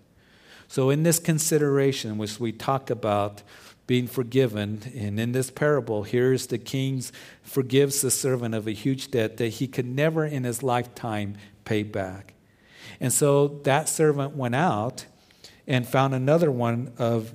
So, 0.67 0.89
in 0.89 1.03
this 1.03 1.19
consideration, 1.19 2.17
which 2.17 2.39
we 2.39 2.51
talk 2.51 2.89
about 2.89 3.41
being 3.87 4.05
forgiven. 4.05 4.81
And 4.95 5.19
in 5.19 5.31
this 5.31 5.49
parable, 5.49 6.03
here's 6.03 6.47
the 6.47 6.57
king 6.57 7.01
forgives 7.41 8.01
the 8.01 8.11
servant 8.11 8.53
of 8.53 8.67
a 8.67 8.71
huge 8.71 9.09
debt 9.11 9.37
that 9.37 9.47
he 9.47 9.67
could 9.67 9.85
never 9.85 10.25
in 10.25 10.43
his 10.43 10.61
lifetime 10.61 11.37
pay 11.65 11.83
back. 11.83 12.33
And 12.99 13.11
so 13.11 13.47
that 13.63 13.89
servant 13.89 14.35
went 14.35 14.55
out 14.55 15.05
and 15.65 15.87
found 15.87 16.13
another 16.13 16.51
one 16.51 16.93
of 16.97 17.33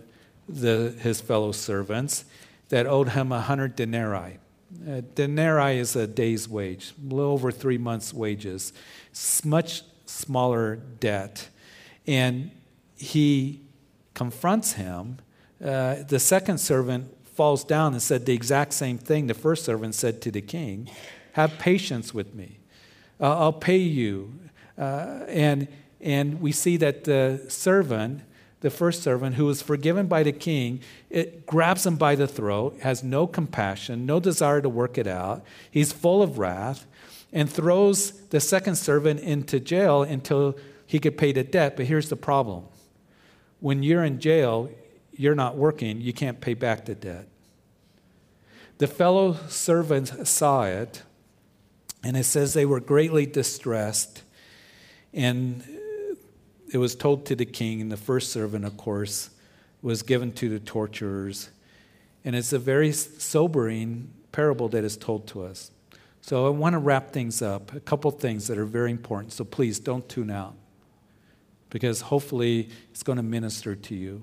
the, 0.49 0.95
his 1.01 1.21
fellow 1.21 1.53
servants 1.53 2.25
that 2.69 2.87
owed 2.87 3.11
him 3.11 3.33
a 3.33 3.41
hundred 3.41 3.77
denarii. 3.77 4.39
A 4.87 5.03
denarii 5.03 5.79
is 5.79 5.97
a 5.97 6.07
day's 6.07 6.49
wage, 6.49 6.95
a 6.99 7.15
little 7.15 7.33
over 7.33 7.51
three 7.51 7.79
months' 7.79 8.13
wages. 8.13 8.73
It's 9.11 9.45
much 9.45 9.83
smaller 10.07 10.77
debt. 10.77 11.49
And 12.07 12.51
he 12.97 13.61
confronts 14.15 14.73
him 14.73 15.19
uh, 15.63 16.03
the 16.09 16.19
second 16.19 16.59
servant 16.59 17.17
falls 17.35 17.65
down 17.65 17.93
and 17.93 18.03
said 18.03 18.27
the 18.27 18.35
exact 18.35 18.73
same 18.73 18.99
thing 18.99 19.27
the 19.27 19.35
first 19.35 19.65
servant 19.65 19.95
said 19.95 20.21
to 20.23 20.31
the 20.31 20.41
king 20.41 20.91
Have 21.33 21.59
patience 21.59 22.13
with 22.13 22.35
me, 22.35 22.59
uh, 23.21 23.39
I'll 23.39 23.53
pay 23.53 23.79
you. 23.79 24.35
Uh, 24.77 25.25
and, 25.29 25.69
and 26.01 26.41
we 26.41 26.51
see 26.51 26.77
that 26.79 27.05
the 27.05 27.45
servant, 27.49 28.23
the 28.61 28.71
first 28.71 29.03
servant, 29.03 29.37
who 29.37 29.47
was 29.47 29.63
forgiven 29.63 30.07
by 30.07 30.23
the 30.23 30.33
king, 30.33 30.81
it 31.11 31.47
grabs 31.47 31.87
him 31.87 31.97
by 31.97 32.15
the 32.15 32.27
throat, 32.27 32.79
has 32.81 33.03
no 33.03 33.27
compassion, 33.27 34.07
no 34.07 34.19
desire 34.19 34.61
to 34.61 34.69
work 34.69 34.99
it 34.99 35.07
out. 35.07 35.45
He's 35.71 35.93
full 35.93 36.23
of 36.23 36.39
wrath 36.39 36.87
and 37.33 37.49
throws 37.49 38.13
the 38.29 38.41
second 38.41 38.77
servant 38.77 39.21
into 39.21 39.61
jail 39.61 40.03
until 40.03 40.57
he 40.87 40.99
could 40.99 41.17
pay 41.17 41.33
the 41.33 41.45
debt. 41.45 41.77
But 41.77 41.87
here's 41.87 42.09
the 42.09 42.17
problem 42.17 42.65
when 43.61 43.83
you're 43.83 44.05
in 44.05 44.19
jail, 44.19 44.69
you're 45.23 45.37
not 45.37 45.57
working, 45.57 46.01
you 46.01 46.13
can't 46.13 46.41
pay 46.41 46.55
back 46.55 46.85
the 46.85 46.97
debt. 46.97 47.29
The 48.79 48.89
fellow 48.89 49.37
servants 49.47 50.29
saw 50.29 50.65
it, 50.65 51.03
and 52.03 52.17
it 52.17 52.25
says 52.25 52.55
they 52.55 52.67
were 52.67 52.81
greatly 52.81 53.25
distressed. 53.27 54.25
And 55.15 55.63
it 56.73 56.79
was 56.79 56.97
told 56.97 57.27
to 57.27 57.37
the 57.37 57.45
king, 57.45 57.81
and 57.81 57.93
the 57.93 57.97
first 57.97 58.33
servant, 58.33 58.65
of 58.65 58.77
course, 58.77 59.31
was 59.81 60.03
given 60.03 60.33
to 60.33 60.49
the 60.49 60.59
torturers. 60.59 61.51
And 62.25 62.35
it's 62.35 62.53
a 62.53 62.59
very 62.59 62.91
sobering 62.91 64.11
parable 64.33 64.69
that 64.71 64.83
is 64.83 64.97
told 64.97 65.29
to 65.29 65.45
us. 65.45 65.71
So 66.21 66.47
I 66.47 66.51
want 66.51 66.73
to 66.73 66.79
wrap 66.79 67.13
things 67.13 67.43
up. 67.43 67.73
A 67.73 67.81
couple 67.81 68.11
things 68.11 68.49
that 68.49 68.59
are 68.59 68.65
very 68.65 68.91
important. 68.91 69.33
So 69.33 69.45
please 69.45 69.79
don't 69.79 70.09
tune 70.09 70.31
out 70.31 70.55
because 71.71 72.01
hopefully 72.01 72.71
it's 72.91 73.03
going 73.03 73.17
to 73.17 73.23
minister 73.23 73.77
to 73.77 73.95
you. 73.95 74.23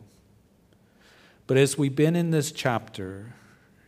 But 1.49 1.57
as 1.57 1.79
we've 1.79 1.95
been 1.95 2.15
in 2.15 2.29
this 2.29 2.51
chapter, 2.51 3.33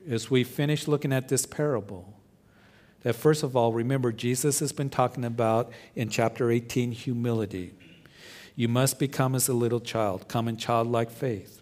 as 0.10 0.32
we 0.32 0.44
finish 0.44 0.88
looking 0.88 1.14
at 1.14 1.28
this 1.28 1.46
parable, 1.46 2.18
that 3.04 3.14
first 3.14 3.44
of 3.44 3.56
all, 3.56 3.72
remember, 3.72 4.12
Jesus 4.12 4.62
has 4.62 4.72
been 4.72 4.90
talking 4.90 5.24
about 5.24 5.72
in 5.94 6.10
chapter 6.10 6.50
18 6.50 6.92
humility. 6.92 7.76
You 8.56 8.68
must 8.68 8.98
become 8.98 9.36
as 9.36 9.48
a 9.48 9.54
little 9.54 9.80
child, 9.80 10.28
come 10.28 10.48
in 10.48 10.58
childlike 10.58 11.12
faith. 11.12 11.62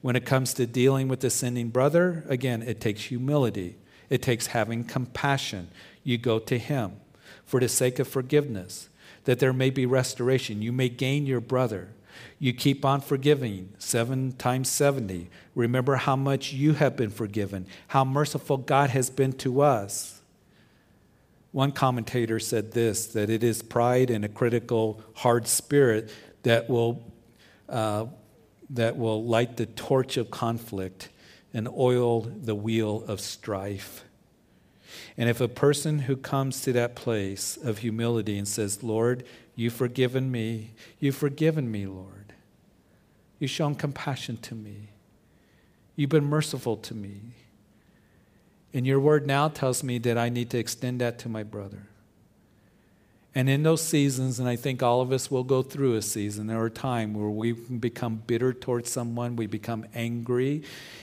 When 0.00 0.14
it 0.14 0.24
comes 0.24 0.54
to 0.54 0.64
dealing 0.64 1.08
with 1.08 1.18
the 1.18 1.28
sinning 1.28 1.70
brother, 1.70 2.24
again, 2.28 2.62
it 2.62 2.80
takes 2.80 3.02
humility, 3.06 3.78
it 4.10 4.22
takes 4.22 4.46
having 4.46 4.84
compassion. 4.84 5.70
You 6.04 6.18
go 6.18 6.38
to 6.38 6.56
him 6.56 7.00
for 7.44 7.58
the 7.58 7.68
sake 7.68 7.98
of 7.98 8.06
forgiveness, 8.06 8.90
that 9.24 9.40
there 9.40 9.52
may 9.52 9.70
be 9.70 9.86
restoration. 9.86 10.62
You 10.62 10.70
may 10.70 10.88
gain 10.88 11.26
your 11.26 11.40
brother. 11.40 11.88
You 12.38 12.52
keep 12.52 12.84
on 12.84 13.00
forgiving, 13.00 13.72
seven 13.78 14.32
times 14.32 14.68
70. 14.68 15.30
Remember 15.54 15.96
how 15.96 16.16
much 16.16 16.52
you 16.52 16.74
have 16.74 16.96
been 16.96 17.10
forgiven, 17.10 17.66
how 17.88 18.04
merciful 18.04 18.56
God 18.56 18.90
has 18.90 19.10
been 19.10 19.32
to 19.34 19.60
us. 19.60 20.20
One 21.52 21.72
commentator 21.72 22.38
said 22.40 22.72
this 22.72 23.06
that 23.08 23.28
it 23.28 23.44
is 23.44 23.62
pride 23.62 24.10
and 24.10 24.24
a 24.24 24.28
critical, 24.28 25.02
hard 25.14 25.46
spirit 25.46 26.10
that 26.42 26.68
will, 26.68 27.12
uh, 27.68 28.06
that 28.70 28.96
will 28.96 29.24
light 29.24 29.56
the 29.56 29.66
torch 29.66 30.16
of 30.16 30.30
conflict 30.30 31.10
and 31.54 31.68
oil 31.68 32.22
the 32.22 32.54
wheel 32.54 33.04
of 33.06 33.20
strife. 33.20 34.04
And 35.16 35.28
if 35.28 35.40
a 35.40 35.48
person 35.48 36.00
who 36.00 36.16
comes 36.16 36.62
to 36.62 36.72
that 36.72 36.94
place 36.94 37.56
of 37.56 37.78
humility 37.78 38.38
and 38.38 38.48
says, 38.48 38.82
Lord, 38.82 39.24
you've 39.54 39.74
forgiven 39.74 40.30
me, 40.30 40.72
you've 40.98 41.16
forgiven 41.16 41.70
me, 41.70 41.86
Lord 41.86 42.22
You've 43.42 43.50
shown 43.50 43.74
compassion 43.74 44.36
to 44.36 44.54
me. 44.54 44.90
You've 45.96 46.10
been 46.10 46.26
merciful 46.26 46.76
to 46.76 46.94
me. 46.94 47.34
And 48.72 48.86
your 48.86 49.00
word 49.00 49.26
now 49.26 49.48
tells 49.48 49.82
me 49.82 49.98
that 49.98 50.16
I 50.16 50.28
need 50.28 50.48
to 50.50 50.58
extend 50.58 51.00
that 51.00 51.18
to 51.18 51.28
my 51.28 51.42
brother. 51.42 51.88
And 53.34 53.50
in 53.50 53.64
those 53.64 53.82
seasons, 53.82 54.38
and 54.38 54.48
I 54.48 54.54
think 54.54 54.80
all 54.80 55.00
of 55.00 55.10
us 55.10 55.28
will 55.28 55.42
go 55.42 55.60
through 55.60 55.96
a 55.96 56.02
season 56.02 56.52
or 56.52 56.66
a 56.66 56.70
time 56.70 57.14
where 57.14 57.30
we 57.30 57.50
become 57.50 58.22
bitter 58.28 58.52
towards 58.52 58.92
someone, 58.92 59.34
we 59.34 59.48
become 59.48 59.86
angry, 59.92 60.62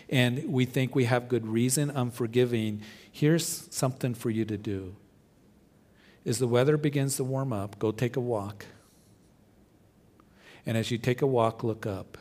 and 0.10 0.46
we 0.46 0.64
think 0.64 0.96
we 0.96 1.04
have 1.04 1.28
good 1.28 1.46
reason, 1.46 1.90
unforgiving. 1.90 2.84
Here's 3.12 3.68
something 3.70 4.14
for 4.14 4.30
you 4.30 4.46
to 4.46 4.58
do. 4.58 4.96
As 6.26 6.40
the 6.40 6.48
weather 6.48 6.78
begins 6.78 7.16
to 7.18 7.24
warm 7.24 7.54
up, 7.54 7.80
go 7.80 7.92
take 7.92 8.16
a 8.16 8.22
walk. 8.22 8.66
And 10.66 10.78
as 10.78 10.92
you 10.92 10.98
take 10.98 11.22
a 11.22 11.28
walk, 11.28 11.64
look 11.64 11.86
up. 11.86 12.18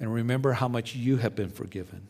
And 0.00 0.12
remember 0.12 0.52
how 0.52 0.68
much 0.68 0.94
you 0.94 1.18
have 1.18 1.34
been 1.34 1.50
forgiven. 1.50 2.08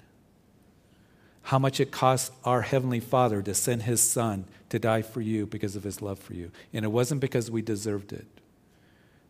How 1.42 1.59
much 1.59 1.80
it 1.80 1.90
cost 1.90 2.33
our 2.44 2.62
Heavenly 2.62 3.00
Father 3.00 3.42
to 3.42 3.54
send 3.54 3.83
His 3.83 4.00
Son 4.00 4.44
to 4.70 4.78
die 4.78 5.02
for 5.02 5.20
you 5.20 5.46
because 5.46 5.76
of 5.76 5.83
His 5.83 6.00
love 6.00 6.18
for 6.18 6.35
you. 6.35 6.50
And 6.72 6.85
it 6.85 6.88
wasn't 6.88 7.20
because 7.20 7.50
we 7.50 7.62
deserved 7.62 8.12
it. 8.12 8.26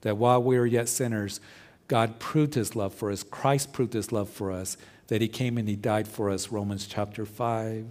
That 0.02 0.16
while 0.16 0.42
we 0.42 0.58
were 0.58 0.66
yet 0.66 0.88
sinners, 0.88 1.40
God 1.88 2.18
proved 2.18 2.54
His 2.54 2.76
love 2.76 2.94
for 2.94 3.10
us. 3.10 3.22
Christ 3.22 3.72
proved 3.72 3.94
His 3.94 4.12
love 4.12 4.28
for 4.28 4.52
us. 4.52 4.76
That 5.08 5.20
He 5.20 5.28
came 5.28 5.58
and 5.58 5.68
He 5.68 5.76
died 5.76 6.06
for 6.06 6.30
us. 6.30 6.52
Romans 6.52 6.86
chapter 6.86 7.26
5. 7.26 7.86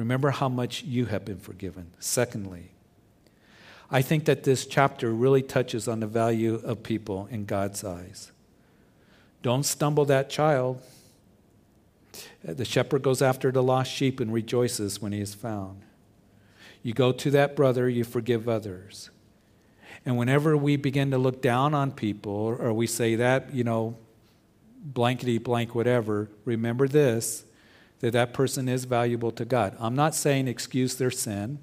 Remember 0.00 0.30
how 0.30 0.48
much 0.48 0.82
you 0.82 1.04
have 1.04 1.26
been 1.26 1.38
forgiven. 1.38 1.92
Secondly, 1.98 2.70
I 3.90 4.00
think 4.00 4.24
that 4.24 4.44
this 4.44 4.64
chapter 4.64 5.12
really 5.12 5.42
touches 5.42 5.86
on 5.86 6.00
the 6.00 6.06
value 6.06 6.54
of 6.54 6.82
people 6.82 7.28
in 7.30 7.44
God's 7.44 7.84
eyes. 7.84 8.32
Don't 9.42 9.62
stumble 9.62 10.06
that 10.06 10.30
child. 10.30 10.80
The 12.42 12.64
shepherd 12.64 13.02
goes 13.02 13.20
after 13.20 13.52
the 13.52 13.62
lost 13.62 13.92
sheep 13.92 14.20
and 14.20 14.32
rejoices 14.32 15.02
when 15.02 15.12
he 15.12 15.20
is 15.20 15.34
found. 15.34 15.82
You 16.82 16.94
go 16.94 17.12
to 17.12 17.30
that 17.32 17.54
brother, 17.54 17.86
you 17.86 18.04
forgive 18.04 18.48
others. 18.48 19.10
And 20.06 20.16
whenever 20.16 20.56
we 20.56 20.76
begin 20.76 21.10
to 21.10 21.18
look 21.18 21.42
down 21.42 21.74
on 21.74 21.92
people, 21.92 22.56
or 22.58 22.72
we 22.72 22.86
say 22.86 23.16
that, 23.16 23.52
you 23.52 23.64
know, 23.64 23.98
blankety 24.82 25.36
blank, 25.36 25.74
whatever, 25.74 26.30
remember 26.46 26.88
this 26.88 27.44
that 28.00 28.12
that 28.12 28.34
person 28.34 28.68
is 28.68 28.84
valuable 28.84 29.30
to 29.32 29.44
God. 29.44 29.76
I'm 29.78 29.94
not 29.94 30.14
saying 30.14 30.48
excuse 30.48 30.96
their 30.96 31.10
sin. 31.10 31.58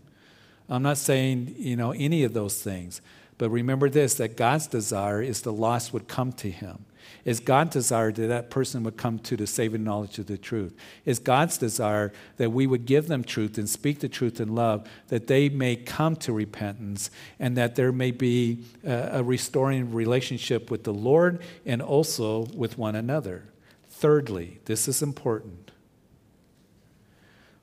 I'm 0.70 0.84
not 0.84 0.98
saying, 0.98 1.56
you 1.58 1.76
know, 1.76 1.92
any 1.92 2.24
of 2.24 2.34
those 2.34 2.62
things. 2.62 3.02
But 3.38 3.50
remember 3.50 3.90
this 3.90 4.16
that 4.16 4.36
God's 4.38 4.68
desire 4.68 5.22
is 5.22 5.42
the 5.42 5.54
lost 5.54 5.94
would 5.94 6.08
come 6.08 6.32
to 6.34 6.50
him. 6.50 6.86
Is 7.24 7.40
God's 7.40 7.72
desire 7.72 8.12
that 8.12 8.28
that 8.28 8.50
person 8.50 8.84
would 8.84 8.98
come 8.98 9.20
to 9.20 9.38
the 9.38 9.48
saving 9.48 9.84
knowledge 9.84 10.20
of 10.20 10.28
the 10.28 10.38
truth? 10.38 10.76
Is 11.06 11.20
God's 11.20 11.58
desire 11.58 12.12
that 12.38 12.52
we 12.52 12.68
would 12.68 12.86
give 12.86 13.08
them 13.08 13.24
truth 13.24 13.58
and 13.58 13.70
speak 13.70 14.00
the 14.00 14.10
truth 14.10 14.40
in 14.40 14.56
love, 14.56 14.88
that 15.08 15.28
they 15.28 15.50
may 15.50 15.76
come 15.76 16.16
to 16.18 16.34
repentance 16.34 17.10
and 17.40 17.56
that 17.58 17.76
there 17.76 17.92
may 17.92 18.12
be 18.12 18.64
a, 18.86 19.10
a 19.14 19.24
restoring 19.24 19.94
relationship 19.94 20.70
with 20.72 20.84
the 20.84 20.94
Lord 20.94 21.42
and 21.66 21.82
also 21.82 22.46
with 22.56 22.78
one 22.78 22.96
another? 22.96 23.46
Thirdly, 23.90 24.60
this 24.66 24.88
is 24.88 25.02
important. 25.02 25.67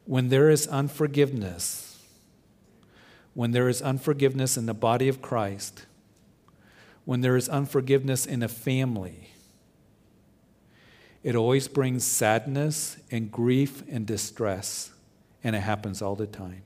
When 0.07 0.29
there 0.29 0.51
is 0.51 0.67
unforgiveness, 0.67 1.99
when 3.33 3.53
there 3.53 3.69
is 3.69 3.81
unforgiveness 3.81 4.57
in 4.57 4.67
the 4.67 4.75
body 4.75 5.09
of 5.09 5.23
Christ, 5.23 5.87
when 7.05 7.21
there 7.21 7.37
is 7.37 7.49
unforgiveness 7.49 8.27
in 8.27 8.43
a 8.43 8.49
family, 8.49 9.31
it 11.23 11.35
always 11.35 11.69
brings 11.69 12.05
sadness 12.05 12.99
and 13.11 13.33
grief 13.33 13.83
and 13.91 14.07
distress, 14.07 14.91
and 15.43 15.57
it 15.57 15.61
happens 15.61 16.03
all 16.03 16.15
the 16.15 16.27
time. 16.27 16.63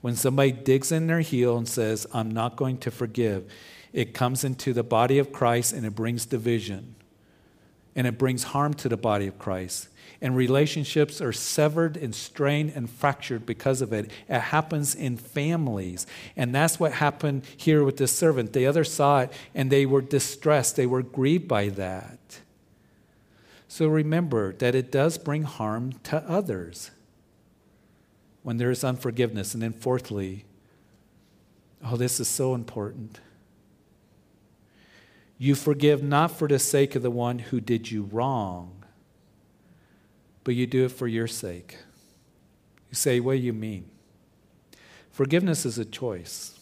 When 0.00 0.16
somebody 0.16 0.52
digs 0.52 0.92
in 0.92 1.06
their 1.06 1.20
heel 1.20 1.56
and 1.56 1.68
says, 1.68 2.06
I'm 2.12 2.30
not 2.30 2.56
going 2.56 2.78
to 2.78 2.90
forgive, 2.90 3.50
it 3.92 4.14
comes 4.14 4.44
into 4.44 4.72
the 4.72 4.82
body 4.82 5.18
of 5.18 5.32
Christ 5.32 5.72
and 5.72 5.86
it 5.86 5.94
brings 5.94 6.26
division, 6.26 6.96
and 7.94 8.06
it 8.06 8.18
brings 8.18 8.44
harm 8.44 8.74
to 8.74 8.88
the 8.88 8.96
body 8.96 9.26
of 9.26 9.38
Christ 9.38 9.88
and 10.20 10.36
relationships 10.36 11.20
are 11.20 11.32
severed 11.32 11.96
and 11.96 12.14
strained 12.14 12.72
and 12.74 12.88
fractured 12.88 13.46
because 13.46 13.82
of 13.82 13.92
it. 13.92 14.10
It 14.28 14.40
happens 14.40 14.94
in 14.94 15.16
families. 15.16 16.06
And 16.36 16.54
that's 16.54 16.80
what 16.80 16.92
happened 16.92 17.44
here 17.56 17.84
with 17.84 17.96
this 17.96 18.12
servant. 18.12 18.52
The 18.52 18.66
others 18.66 18.92
saw 18.92 19.20
it 19.20 19.32
and 19.54 19.70
they 19.70 19.86
were 19.86 20.02
distressed, 20.02 20.76
they 20.76 20.86
were 20.86 21.02
grieved 21.02 21.48
by 21.48 21.68
that. 21.70 22.40
So 23.68 23.88
remember 23.88 24.52
that 24.54 24.74
it 24.74 24.90
does 24.90 25.18
bring 25.18 25.42
harm 25.42 25.94
to 26.04 26.18
others 26.28 26.92
when 28.42 28.58
there 28.58 28.70
is 28.70 28.84
unforgiveness. 28.84 29.54
And 29.54 29.62
then, 29.62 29.72
fourthly, 29.72 30.44
oh, 31.84 31.96
this 31.96 32.20
is 32.20 32.28
so 32.28 32.54
important. 32.54 33.20
You 35.36 35.54
forgive 35.54 36.02
not 36.02 36.30
for 36.30 36.48
the 36.48 36.58
sake 36.58 36.94
of 36.94 37.02
the 37.02 37.10
one 37.10 37.40
who 37.40 37.60
did 37.60 37.90
you 37.90 38.04
wrong, 38.04 38.85
but 40.46 40.54
you 40.54 40.64
do 40.64 40.84
it 40.84 40.92
for 40.92 41.08
your 41.08 41.26
sake. 41.26 41.76
You 42.88 42.94
say, 42.94 43.18
What 43.18 43.32
do 43.32 43.38
you 43.38 43.52
mean? 43.52 43.90
Forgiveness 45.10 45.66
is 45.66 45.76
a 45.76 45.84
choice. 45.84 46.56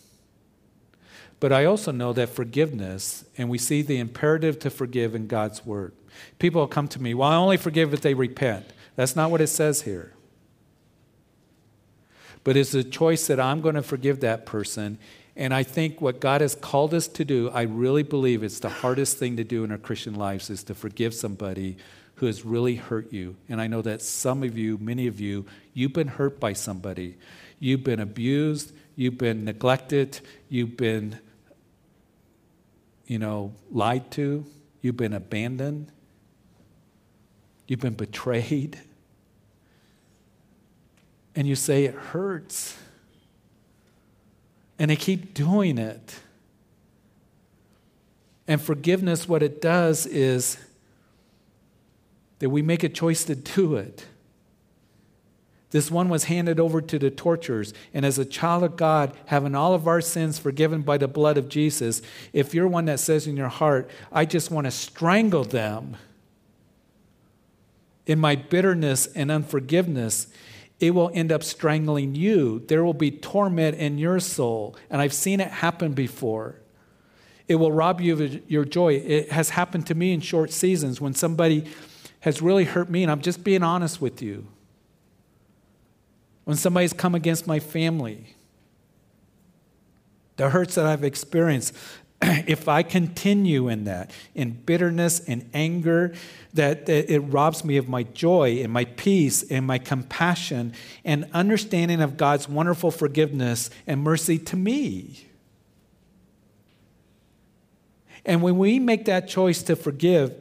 But 1.38 1.52
I 1.52 1.66
also 1.66 1.92
know 1.92 2.14
that 2.14 2.30
forgiveness, 2.30 3.26
and 3.36 3.50
we 3.50 3.58
see 3.58 3.82
the 3.82 3.98
imperative 3.98 4.58
to 4.60 4.70
forgive 4.70 5.14
in 5.14 5.26
God's 5.26 5.66
word. 5.66 5.92
People 6.38 6.62
will 6.62 6.68
come 6.68 6.88
to 6.88 7.02
me, 7.02 7.12
Well, 7.12 7.28
I 7.28 7.34
only 7.34 7.58
forgive 7.58 7.92
if 7.92 8.00
they 8.00 8.14
repent. 8.14 8.64
That's 8.96 9.14
not 9.14 9.30
what 9.30 9.42
it 9.42 9.48
says 9.48 9.82
here. 9.82 10.14
But 12.42 12.56
it's 12.56 12.72
a 12.72 12.82
choice 12.82 13.26
that 13.26 13.38
I'm 13.38 13.60
going 13.60 13.74
to 13.74 13.82
forgive 13.82 14.20
that 14.20 14.46
person. 14.46 14.96
And 15.36 15.52
I 15.52 15.62
think 15.62 16.00
what 16.00 16.20
God 16.20 16.40
has 16.40 16.54
called 16.54 16.94
us 16.94 17.06
to 17.08 17.24
do, 17.26 17.50
I 17.50 17.62
really 17.62 18.02
believe 18.02 18.42
it's 18.42 18.60
the 18.60 18.70
hardest 18.70 19.18
thing 19.18 19.36
to 19.36 19.44
do 19.44 19.62
in 19.62 19.70
our 19.70 19.76
Christian 19.76 20.14
lives 20.14 20.48
is 20.48 20.64
to 20.64 20.74
forgive 20.74 21.12
somebody 21.12 21.76
who 22.16 22.26
has 22.26 22.44
really 22.44 22.76
hurt 22.76 23.12
you. 23.12 23.36
And 23.48 23.60
I 23.60 23.66
know 23.66 23.82
that 23.82 24.00
some 24.00 24.42
of 24.42 24.56
you, 24.56 24.78
many 24.78 25.06
of 25.06 25.20
you, 25.20 25.46
you've 25.72 25.92
been 25.92 26.08
hurt 26.08 26.38
by 26.38 26.52
somebody. 26.52 27.16
You've 27.58 27.82
been 27.82 28.00
abused, 28.00 28.72
you've 28.94 29.18
been 29.18 29.44
neglected, 29.44 30.20
you've 30.48 30.76
been, 30.76 31.18
you 33.06 33.18
know, 33.18 33.52
lied 33.70 34.10
to, 34.12 34.44
you've 34.80 34.96
been 34.96 35.12
abandoned, 35.12 35.90
you've 37.66 37.80
been 37.80 37.94
betrayed. 37.94 38.78
And 41.34 41.48
you 41.48 41.56
say 41.56 41.84
it 41.84 41.94
hurts. 41.94 42.76
And 44.78 44.90
they 44.90 44.96
keep 44.96 45.34
doing 45.34 45.78
it. 45.78 46.20
And 48.46 48.60
forgiveness, 48.60 49.28
what 49.28 49.42
it 49.42 49.60
does 49.60 50.06
is 50.06 50.58
that 52.38 52.50
we 52.50 52.62
make 52.62 52.82
a 52.82 52.88
choice 52.88 53.24
to 53.24 53.34
do 53.34 53.76
it. 53.76 54.06
This 55.70 55.90
one 55.90 56.08
was 56.08 56.24
handed 56.24 56.60
over 56.60 56.80
to 56.80 56.98
the 57.00 57.10
torturers. 57.10 57.74
And 57.92 58.06
as 58.06 58.16
a 58.16 58.24
child 58.24 58.62
of 58.62 58.76
God, 58.76 59.12
having 59.26 59.56
all 59.56 59.74
of 59.74 59.88
our 59.88 60.00
sins 60.00 60.38
forgiven 60.38 60.82
by 60.82 60.98
the 60.98 61.08
blood 61.08 61.36
of 61.36 61.48
Jesus, 61.48 62.00
if 62.32 62.54
you're 62.54 62.68
one 62.68 62.84
that 62.84 63.00
says 63.00 63.26
in 63.26 63.36
your 63.36 63.48
heart, 63.48 63.90
I 64.12 64.24
just 64.24 64.52
want 64.52 64.66
to 64.66 64.70
strangle 64.70 65.42
them, 65.42 65.96
in 68.06 68.18
my 68.18 68.36
bitterness 68.36 69.06
and 69.06 69.30
unforgiveness, 69.30 70.28
it 70.78 70.90
will 70.90 71.10
end 71.14 71.32
up 71.32 71.42
strangling 71.42 72.14
you. 72.14 72.62
There 72.68 72.84
will 72.84 72.94
be 72.94 73.10
torment 73.10 73.76
in 73.76 73.98
your 73.98 74.20
soul. 74.20 74.76
And 74.90 75.00
I've 75.00 75.12
seen 75.12 75.40
it 75.40 75.48
happen 75.48 75.92
before. 75.92 76.60
It 77.48 77.56
will 77.56 77.72
rob 77.72 78.00
you 78.00 78.12
of 78.12 78.50
your 78.50 78.64
joy. 78.64 78.94
It 78.94 79.32
has 79.32 79.50
happened 79.50 79.86
to 79.88 79.94
me 79.94 80.12
in 80.12 80.20
short 80.20 80.52
seasons 80.52 81.00
when 81.00 81.14
somebody 81.14 81.64
has 82.24 82.40
really 82.40 82.64
hurt 82.64 82.88
me, 82.88 83.02
and 83.02 83.12
I'm 83.12 83.20
just 83.20 83.44
being 83.44 83.62
honest 83.62 84.00
with 84.00 84.22
you. 84.22 84.46
When 86.44 86.56
somebody's 86.56 86.94
come 86.94 87.14
against 87.14 87.46
my 87.46 87.60
family, 87.60 88.34
the 90.36 90.48
hurts 90.48 90.76
that 90.76 90.86
I've 90.86 91.04
experienced, 91.04 91.74
if 92.22 92.66
I 92.66 92.82
continue 92.82 93.68
in 93.68 93.84
that, 93.84 94.10
in 94.34 94.52
bitterness 94.52 95.20
and 95.28 95.50
anger, 95.52 96.14
that, 96.54 96.86
that, 96.86 97.12
it 97.12 97.18
robs 97.20 97.62
me 97.62 97.76
of 97.76 97.90
my 97.90 98.04
joy 98.04 98.62
and 98.62 98.72
my 98.72 98.86
peace 98.86 99.42
and 99.50 99.66
my 99.66 99.76
compassion 99.76 100.72
and 101.04 101.28
understanding 101.34 102.00
of 102.00 102.16
God's 102.16 102.48
wonderful 102.48 102.90
forgiveness 102.90 103.68
and 103.86 104.00
mercy 104.00 104.38
to 104.38 104.56
me. 104.56 105.26
And 108.24 108.40
when 108.40 108.56
we 108.56 108.78
make 108.78 109.04
that 109.04 109.28
choice 109.28 109.62
to 109.64 109.76
forgive, 109.76 110.34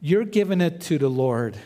you're 0.00 0.24
giving 0.24 0.60
it 0.60 0.80
to 0.82 0.98
the 0.98 1.08
Lord. 1.08 1.56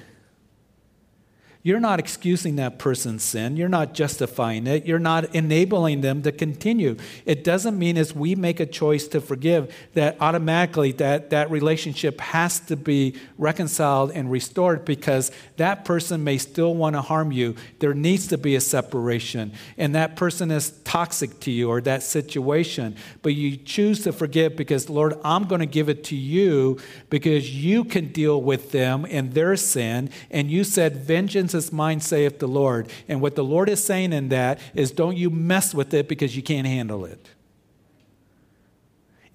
You're 1.67 1.81
not 1.81 1.99
excusing 1.99 2.57
that 2.57 2.79
person's 2.79 3.23
sin. 3.23 3.57
You're 3.57 3.71
not 3.71 3.95
justifying 3.95 4.67
it. 4.67 4.85
You're 4.85 4.99
not 4.99 5.35
enabling 5.35 6.03
them 6.03 6.21
to 6.21 6.31
continue. 6.31 6.99
It 7.25 7.43
doesn't 7.43 7.79
mean 7.79 7.97
as 7.97 8.15
we 8.15 8.35
make 8.35 8.61
a 8.61 8.67
choice 8.67 9.09
to 9.09 9.21
forgive 9.23 9.75
that 9.95 10.19
automatically 10.21 10.93
that, 10.93 11.31
that 11.31 11.51
relationship 11.51 12.21
has 12.21 12.61
to 12.61 12.77
be 12.77 13.19
reconciled 13.39 14.11
and 14.11 14.31
restored 14.31 14.85
because 14.85 15.33
that 15.57 15.87
person 15.87 16.23
may 16.23 16.37
still 16.37 16.75
want 16.75 16.97
to 16.97 17.01
harm 17.01 17.33
you. 17.33 17.55
There 17.79 17.95
needs 17.95 18.27
to 18.27 18.37
be 18.37 18.57
a 18.57 18.61
separation. 18.61 19.55
And 19.79 19.95
that 19.95 20.17
person 20.17 20.51
is 20.51 20.71
toxic 20.85 21.41
to 21.41 21.51
you 21.51 21.71
or 21.71 21.81
that 21.81 22.03
situation. 22.03 22.95
But 23.23 23.37
you 23.37 23.57
choose 23.57 24.03
to 24.03 24.13
forgive 24.13 24.55
because, 24.55 24.91
Lord, 24.91 25.15
I'm 25.25 25.45
going 25.45 25.61
to 25.61 25.67
give 25.67 25.89
it 25.89 26.05
to 26.05 26.15
you 26.17 26.79
because 27.09 27.55
you 27.55 27.85
can 27.85 28.09
deal 28.09 28.43
with 28.43 28.71
them 28.71 29.07
and 29.09 29.33
their 29.33 29.57
sin. 29.57 30.11
And 30.31 30.51
you 30.51 30.63
said, 30.63 30.97
Vengeance 30.97 31.54
is 31.55 31.73
mine, 31.73 32.01
saith 32.01 32.39
the 32.39 32.49
Lord. 32.49 32.89
And 33.09 33.21
what 33.21 33.37
the 33.37 33.45
Lord 33.45 33.69
is 33.69 33.83
saying 33.83 34.13
in 34.13 34.29
that 34.31 34.59
is 34.75 34.91
don't 34.91 35.17
you 35.17 35.31
mess 35.31 35.75
with 35.75 35.95
it 35.95 36.09
because 36.09 36.37
you 36.37 36.43
can't 36.43 36.67
handle 36.67 37.05
it. 37.05 37.29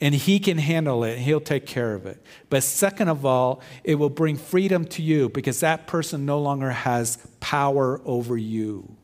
And 0.02 0.16
He 0.16 0.40
can 0.40 0.58
handle 0.58 1.04
it, 1.04 1.20
He'll 1.20 1.42
take 1.42 1.66
care 1.66 1.94
of 1.94 2.06
it. 2.06 2.22
But 2.50 2.64
second 2.64 3.10
of 3.10 3.26
all, 3.26 3.62
it 3.84 3.96
will 3.96 4.10
bring 4.10 4.38
freedom 4.38 4.86
to 4.86 5.02
you 5.02 5.30
because 5.30 5.60
that 5.62 5.88
person 5.88 6.26
no 6.26 6.40
longer 6.40 6.72
has 6.72 7.18
power 7.40 8.02
over 8.06 8.38
you. 8.38 8.96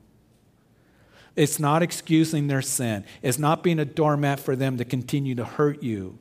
It's 1.36 1.60
not 1.60 1.84
excusing 1.84 2.48
their 2.48 2.62
sin. 2.62 3.04
It's 3.22 3.38
not 3.38 3.62
being 3.62 3.80
a 3.80 3.86
doormat 3.86 4.40
for 4.40 4.56
them 4.56 4.78
to 4.78 4.86
continue 4.86 5.36
to 5.36 5.44
hurt 5.44 5.84
you 5.84 6.18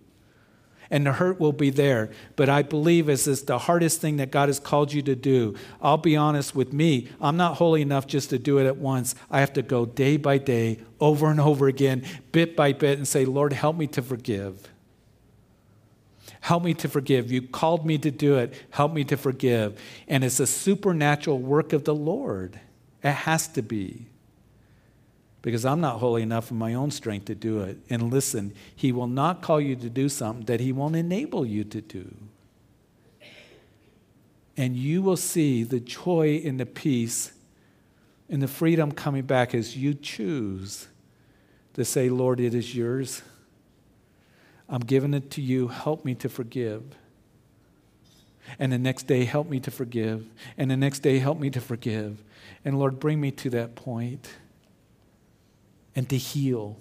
and 0.90 1.06
the 1.06 1.12
hurt 1.12 1.40
will 1.40 1.52
be 1.52 1.70
there. 1.70 2.10
But 2.36 2.48
I 2.48 2.62
believe 2.62 3.06
this 3.06 3.26
is 3.26 3.42
the 3.42 3.58
hardest 3.58 4.00
thing 4.00 4.16
that 4.18 4.30
God 4.30 4.48
has 4.48 4.58
called 4.60 4.92
you 4.92 5.02
to 5.02 5.14
do. 5.14 5.54
I'll 5.82 5.98
be 5.98 6.16
honest 6.16 6.54
with 6.54 6.72
me, 6.72 7.08
I'm 7.20 7.36
not 7.36 7.56
holy 7.56 7.82
enough 7.82 8.06
just 8.06 8.30
to 8.30 8.38
do 8.38 8.58
it 8.58 8.66
at 8.66 8.76
once. 8.76 9.14
I 9.30 9.40
have 9.40 9.52
to 9.54 9.62
go 9.62 9.86
day 9.86 10.16
by 10.16 10.38
day, 10.38 10.78
over 11.00 11.30
and 11.30 11.40
over 11.40 11.68
again, 11.68 12.04
bit 12.32 12.56
by 12.56 12.72
bit, 12.72 12.98
and 12.98 13.06
say, 13.06 13.24
Lord, 13.24 13.52
help 13.52 13.76
me 13.76 13.86
to 13.88 14.02
forgive. 14.02 14.68
Help 16.40 16.62
me 16.62 16.74
to 16.74 16.88
forgive. 16.88 17.32
You 17.32 17.40
called 17.40 17.86
me 17.86 17.96
to 17.98 18.10
do 18.10 18.36
it. 18.36 18.52
Help 18.70 18.92
me 18.92 19.04
to 19.04 19.16
forgive. 19.16 19.80
And 20.06 20.22
it's 20.22 20.40
a 20.40 20.46
supernatural 20.46 21.38
work 21.38 21.72
of 21.72 21.84
the 21.84 21.94
Lord. 21.94 22.60
It 23.02 23.12
has 23.12 23.48
to 23.48 23.62
be 23.62 24.08
because 25.44 25.66
I'm 25.66 25.82
not 25.82 25.98
holy 25.98 26.22
enough 26.22 26.50
in 26.50 26.56
my 26.56 26.72
own 26.72 26.90
strength 26.90 27.26
to 27.26 27.34
do 27.34 27.60
it. 27.60 27.76
And 27.90 28.10
listen, 28.10 28.54
He 28.74 28.92
will 28.92 29.06
not 29.06 29.42
call 29.42 29.60
you 29.60 29.76
to 29.76 29.90
do 29.90 30.08
something 30.08 30.46
that 30.46 30.58
He 30.58 30.72
won't 30.72 30.96
enable 30.96 31.44
you 31.44 31.64
to 31.64 31.82
do. 31.82 32.14
And 34.56 34.74
you 34.74 35.02
will 35.02 35.18
see 35.18 35.62
the 35.62 35.80
joy 35.80 36.40
and 36.46 36.58
the 36.58 36.64
peace 36.64 37.32
and 38.30 38.40
the 38.40 38.48
freedom 38.48 38.90
coming 38.90 39.24
back 39.24 39.54
as 39.54 39.76
you 39.76 39.92
choose 39.92 40.88
to 41.74 41.84
say, 41.84 42.08
Lord, 42.08 42.40
it 42.40 42.54
is 42.54 42.74
yours. 42.74 43.20
I'm 44.66 44.80
giving 44.80 45.12
it 45.12 45.30
to 45.32 45.42
you. 45.42 45.68
Help 45.68 46.06
me 46.06 46.14
to 46.14 46.30
forgive. 46.30 46.84
And 48.58 48.72
the 48.72 48.78
next 48.78 49.06
day, 49.06 49.26
help 49.26 49.50
me 49.50 49.60
to 49.60 49.70
forgive. 49.70 50.24
And 50.56 50.70
the 50.70 50.76
next 50.78 51.00
day, 51.00 51.18
help 51.18 51.38
me 51.38 51.50
to 51.50 51.60
forgive. 51.60 52.22
And 52.64 52.78
Lord, 52.78 52.98
bring 52.98 53.20
me 53.20 53.30
to 53.32 53.50
that 53.50 53.74
point 53.74 54.30
and 55.96 56.08
to 56.08 56.16
heal 56.16 56.76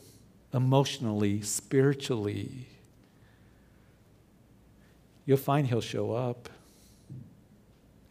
emotionally, 0.54 1.42
spiritually. 1.42 2.68
You'll 5.26 5.38
find 5.38 5.68
He'll 5.68 5.82
show 5.82 6.12
up 6.12 6.50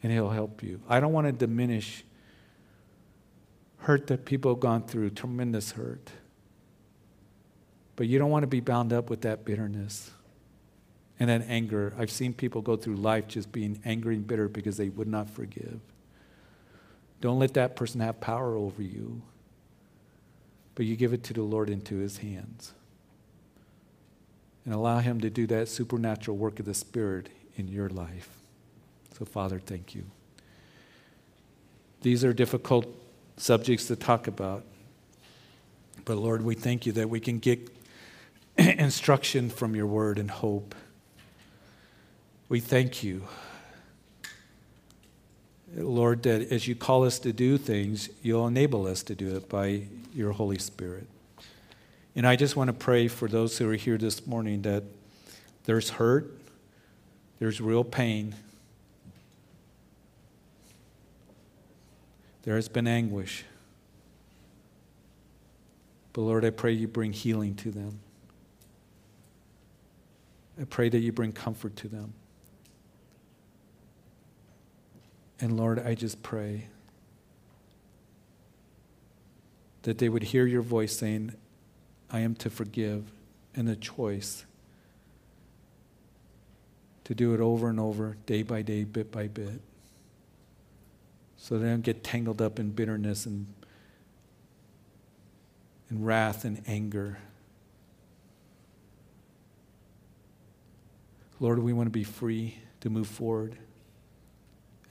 and 0.02 0.12
He'll 0.12 0.30
help 0.30 0.62
you. 0.62 0.80
I 0.88 1.00
don't 1.00 1.12
want 1.12 1.26
to 1.26 1.32
diminish 1.32 2.04
hurt 3.78 4.06
that 4.08 4.24
people 4.24 4.52
have 4.52 4.60
gone 4.60 4.84
through, 4.84 5.10
tremendous 5.10 5.72
hurt. 5.72 6.10
But 7.96 8.06
you 8.06 8.18
don't 8.18 8.30
want 8.30 8.44
to 8.44 8.48
be 8.48 8.60
bound 8.60 8.92
up 8.92 9.10
with 9.10 9.22
that 9.22 9.44
bitterness 9.44 10.10
and 11.20 11.28
that 11.28 11.44
anger. 11.48 11.92
I've 11.98 12.10
seen 12.10 12.32
people 12.32 12.62
go 12.62 12.76
through 12.76 12.96
life 12.96 13.28
just 13.28 13.52
being 13.52 13.80
angry 13.84 14.16
and 14.16 14.26
bitter 14.26 14.48
because 14.48 14.76
they 14.76 14.88
would 14.88 15.08
not 15.08 15.28
forgive. 15.28 15.80
Don't 17.20 17.38
let 17.38 17.54
that 17.54 17.76
person 17.76 18.00
have 18.00 18.20
power 18.20 18.56
over 18.56 18.82
you, 18.82 19.22
but 20.74 20.86
you 20.86 20.96
give 20.96 21.12
it 21.12 21.22
to 21.24 21.32
the 21.32 21.42
Lord 21.42 21.68
into 21.68 21.96
his 21.98 22.18
hands. 22.18 22.72
And 24.64 24.72
allow 24.72 24.98
him 24.98 25.20
to 25.20 25.30
do 25.30 25.46
that 25.48 25.68
supernatural 25.68 26.36
work 26.36 26.60
of 26.60 26.66
the 26.66 26.74
Spirit 26.74 27.28
in 27.56 27.68
your 27.68 27.88
life. 27.88 28.28
So, 29.18 29.24
Father, 29.24 29.58
thank 29.58 29.94
you. 29.94 30.04
These 32.02 32.24
are 32.24 32.32
difficult 32.32 32.86
subjects 33.36 33.86
to 33.86 33.96
talk 33.96 34.26
about. 34.26 34.64
But 36.04 36.16
Lord, 36.16 36.42
we 36.42 36.54
thank 36.54 36.86
you 36.86 36.92
that 36.92 37.08
we 37.08 37.20
can 37.20 37.38
get 37.38 37.70
instruction 38.56 39.50
from 39.50 39.76
your 39.76 39.86
word 39.86 40.18
and 40.18 40.30
hope. 40.30 40.74
We 42.48 42.60
thank 42.60 43.02
you, 43.02 43.26
Lord, 45.74 46.22
that 46.24 46.52
as 46.52 46.68
you 46.68 46.74
call 46.74 47.04
us 47.04 47.18
to 47.20 47.32
do 47.32 47.56
things, 47.56 48.10
you'll 48.22 48.46
enable 48.46 48.86
us 48.86 49.02
to 49.04 49.14
do 49.14 49.36
it 49.36 49.48
by 49.48 49.82
your 50.14 50.32
Holy 50.32 50.58
Spirit. 50.58 51.06
And 52.14 52.26
I 52.26 52.36
just 52.36 52.56
want 52.56 52.68
to 52.68 52.74
pray 52.74 53.08
for 53.08 53.26
those 53.26 53.56
who 53.56 53.70
are 53.70 53.74
here 53.74 53.96
this 53.96 54.26
morning 54.26 54.62
that 54.62 54.84
there's 55.64 55.90
hurt, 55.90 56.30
there's 57.38 57.60
real 57.60 57.84
pain, 57.84 58.34
there 62.42 62.56
has 62.56 62.68
been 62.68 62.86
anguish. 62.86 63.44
But 66.12 66.22
Lord, 66.22 66.44
I 66.44 66.50
pray 66.50 66.72
you 66.72 66.88
bring 66.88 67.12
healing 67.12 67.54
to 67.56 67.70
them. 67.70 68.00
I 70.60 70.64
pray 70.64 70.90
that 70.90 70.98
you 70.98 71.12
bring 71.12 71.32
comfort 71.32 71.76
to 71.76 71.88
them. 71.88 72.12
And 75.42 75.56
Lord, 75.56 75.80
I 75.80 75.96
just 75.96 76.22
pray 76.22 76.68
that 79.82 79.98
they 79.98 80.08
would 80.08 80.22
hear 80.22 80.46
your 80.46 80.62
voice 80.62 80.96
saying, 80.96 81.34
I 82.12 82.20
am 82.20 82.36
to 82.36 82.48
forgive, 82.48 83.10
and 83.56 83.66
the 83.66 83.74
choice 83.74 84.44
to 87.02 87.14
do 87.16 87.34
it 87.34 87.40
over 87.40 87.68
and 87.68 87.80
over, 87.80 88.16
day 88.24 88.44
by 88.44 88.62
day, 88.62 88.84
bit 88.84 89.10
by 89.10 89.26
bit, 89.26 89.60
so 91.36 91.58
they 91.58 91.66
don't 91.66 91.82
get 91.82 92.04
tangled 92.04 92.40
up 92.40 92.60
in 92.60 92.70
bitterness 92.70 93.26
and, 93.26 93.52
and 95.90 96.06
wrath 96.06 96.44
and 96.44 96.62
anger. 96.68 97.18
Lord, 101.40 101.58
we 101.58 101.72
want 101.72 101.88
to 101.88 101.90
be 101.90 102.04
free 102.04 102.58
to 102.82 102.90
move 102.90 103.08
forward. 103.08 103.58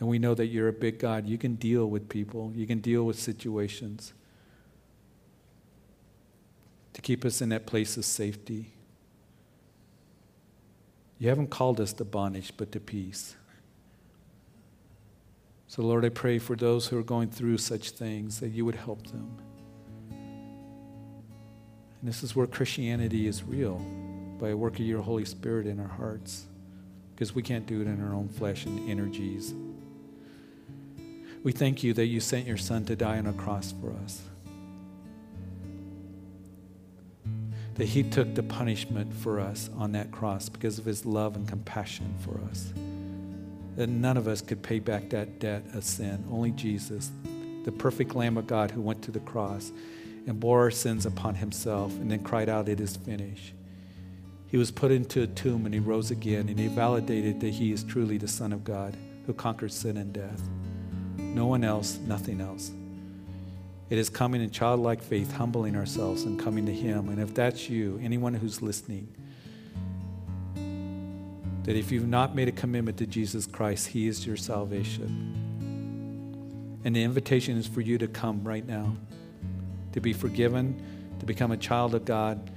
And 0.02 0.10
we 0.10 0.18
know 0.18 0.34
that 0.34 0.48
you're 0.48 0.68
a 0.68 0.74
big 0.74 0.98
God. 0.98 1.28
You 1.28 1.38
can 1.38 1.56
deal 1.56 1.86
with 1.86 2.10
people, 2.10 2.52
you 2.56 2.66
can 2.66 2.80
deal 2.80 3.06
with 3.06 3.20
situations 3.20 4.14
to 6.94 7.02
keep 7.02 7.24
us 7.24 7.40
in 7.40 7.50
that 7.50 7.68
place 7.68 7.96
of 7.98 8.04
safety. 8.04 8.74
You 11.20 11.30
haven't 11.30 11.52
called 11.52 11.80
us 11.80 11.94
to 11.94 12.04
bondage, 12.04 12.52
but 12.58 12.72
to 12.72 12.80
peace. 12.80 13.36
So, 15.68 15.84
Lord, 15.84 16.04
I 16.04 16.10
pray 16.10 16.40
for 16.40 16.56
those 16.56 16.88
who 16.88 16.98
are 16.98 17.04
going 17.04 17.30
through 17.30 17.60
such 17.60 17.92
things 17.92 18.40
that 18.40 18.50
you 18.50 18.66
would 18.66 18.76
help 18.76 19.06
them. 19.08 19.38
And 20.10 22.10
this 22.10 22.24
is 22.24 22.36
where 22.36 22.48
Christianity 22.48 23.28
is 23.28 23.44
real 23.44 23.78
by 24.40 24.50
a 24.50 24.58
work 24.58 24.74
of 24.74 24.86
your 24.86 25.04
Holy 25.04 25.26
Spirit 25.26 25.68
in 25.68 25.80
our 25.80 25.88
hearts 25.88 26.48
because 27.14 27.36
we 27.36 27.44
can't 27.44 27.68
do 27.68 27.82
it 27.82 27.88
in 27.88 28.04
our 28.04 28.16
own 28.16 28.30
flesh 28.30 28.66
and 28.66 28.90
energies. 28.90 29.54
We 31.44 31.52
thank 31.52 31.84
you 31.84 31.94
that 31.94 32.06
you 32.06 32.20
sent 32.20 32.46
your 32.46 32.58
Son 32.58 32.86
to 32.86 32.96
die 32.96 33.18
on 33.18 33.26
a 33.26 33.34
cross 33.34 33.74
for 33.82 33.92
us. 34.04 34.22
That 37.76 37.88
he 37.88 38.04
took 38.04 38.36
the 38.36 38.44
punishment 38.44 39.12
for 39.12 39.40
us 39.40 39.70
on 39.76 39.94
that 39.94 40.12
cross 40.12 40.50
because 40.50 40.78
of 40.78 40.86
his 40.86 41.04
love 41.04 41.36
and 41.36 41.48
compassion 41.48 42.14
for 42.20 42.40
us. 42.52 42.72
That 43.76 43.88
none 43.88 44.18
of 44.18 44.28
us 44.28 44.42
could 44.42 44.62
pay 44.62 44.80
back 44.80 45.10
that 45.10 45.40
debt 45.40 45.64
of 45.74 45.84
sin. 45.84 46.24
Only 46.30 46.52
Jesus, 46.52 47.10
the 47.64 47.72
perfect 47.72 48.14
Lamb 48.14 48.38
of 48.38 48.46
God 48.46 48.70
who 48.70 48.82
went 48.82 49.02
to 49.04 49.12
the 49.12 49.20
cross 49.22 49.72
and 50.28 50.40
bore 50.40 50.62
our 50.62 50.72
sins 50.72 51.08
upon 51.08 51.36
himself 51.36 51.92
and 51.94 52.12
then 52.12 52.24
cried 52.24 52.50
out, 52.50 52.70
It 52.70 52.80
is 52.80 52.98
finished. 52.98 53.54
He 54.46 54.58
was 54.58 54.70
put 54.70 54.92
into 54.92 55.24
a 55.24 55.28
tomb 55.28 55.66
and 55.66 55.74
he 55.74 55.80
rose 55.80 56.12
again, 56.12 56.50
and 56.50 56.60
he 56.60 56.68
validated 56.68 57.40
that 57.40 57.52
he 57.52 57.72
is 57.72 57.84
truly 57.84 58.18
the 58.18 58.28
Son 58.28 58.54
of 58.54 58.64
God 58.64 58.96
who 59.26 59.34
conquered 59.34 59.72
sin 59.72 59.98
and 59.98 60.14
death. 60.14 60.42
No 61.34 61.46
one 61.46 61.64
else, 61.64 61.98
nothing 61.98 62.42
else. 62.42 62.72
It 63.90 63.98
is 63.98 64.10
coming 64.10 64.42
in 64.42 64.52
childlike 64.52 65.02
faith, 65.02 65.34
humbling 65.34 65.76
ourselves 65.76 66.24
and 66.24 66.40
coming 66.40 66.66
to 66.66 66.74
Him. 66.74 67.10
And 67.10 67.20
if 67.20 67.34
that's 67.34 67.70
you, 67.70 68.00
anyone 68.02 68.34
who's 68.34 68.62
listening, 68.62 69.14
that 71.64 71.76
if 71.76 71.92
you've 71.92 72.08
not 72.08 72.36
made 72.36 72.48
a 72.48 72.54
commitment 72.54 72.98
to 72.98 73.06
Jesus 73.06 73.46
Christ, 73.46 73.88
He 73.88 74.08
is 74.08 74.26
your 74.26 74.38
salvation. 74.38 75.38
And 76.84 76.96
the 76.96 77.04
invitation 77.04 77.58
is 77.58 77.68
for 77.68 77.82
you 77.82 77.98
to 77.98 78.08
come 78.08 78.44
right 78.44 78.66
now, 78.66 78.96
to 79.94 80.00
be 80.00 80.14
forgiven, 80.14 80.82
to 81.20 81.26
become 81.26 81.52
a 81.52 81.58
child 81.58 81.94
of 81.94 82.06
God 82.06 82.50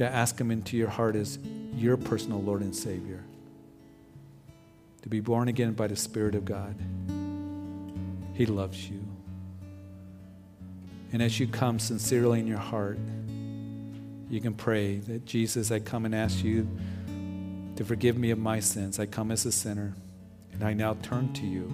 to 0.00 0.10
ask 0.10 0.40
Him 0.40 0.50
into 0.50 0.78
your 0.78 0.88
heart 0.88 1.14
as 1.14 1.38
your 1.74 1.98
personal 1.98 2.40
Lord 2.40 2.62
and 2.62 2.74
Savior. 2.74 3.22
To 5.02 5.10
be 5.10 5.20
born 5.20 5.48
again 5.48 5.74
by 5.74 5.88
the 5.88 5.96
Spirit 5.96 6.34
of 6.34 6.46
God. 6.46 6.74
He 8.34 8.46
loves 8.46 8.88
you. 8.88 9.04
And 11.12 11.22
as 11.22 11.40
you 11.40 11.46
come 11.46 11.78
sincerely 11.78 12.40
in 12.40 12.46
your 12.46 12.58
heart, 12.58 12.98
you 14.28 14.40
can 14.40 14.54
pray 14.54 14.98
that 14.98 15.24
Jesus, 15.24 15.70
I 15.70 15.80
come 15.80 16.04
and 16.04 16.14
ask 16.14 16.44
you 16.44 16.68
to 17.76 17.84
forgive 17.84 18.16
me 18.16 18.30
of 18.30 18.38
my 18.38 18.60
sins. 18.60 19.00
I 19.00 19.06
come 19.06 19.30
as 19.32 19.44
a 19.44 19.52
sinner, 19.52 19.94
and 20.52 20.62
I 20.62 20.72
now 20.72 20.96
turn 21.02 21.32
to 21.32 21.46
you, 21.46 21.72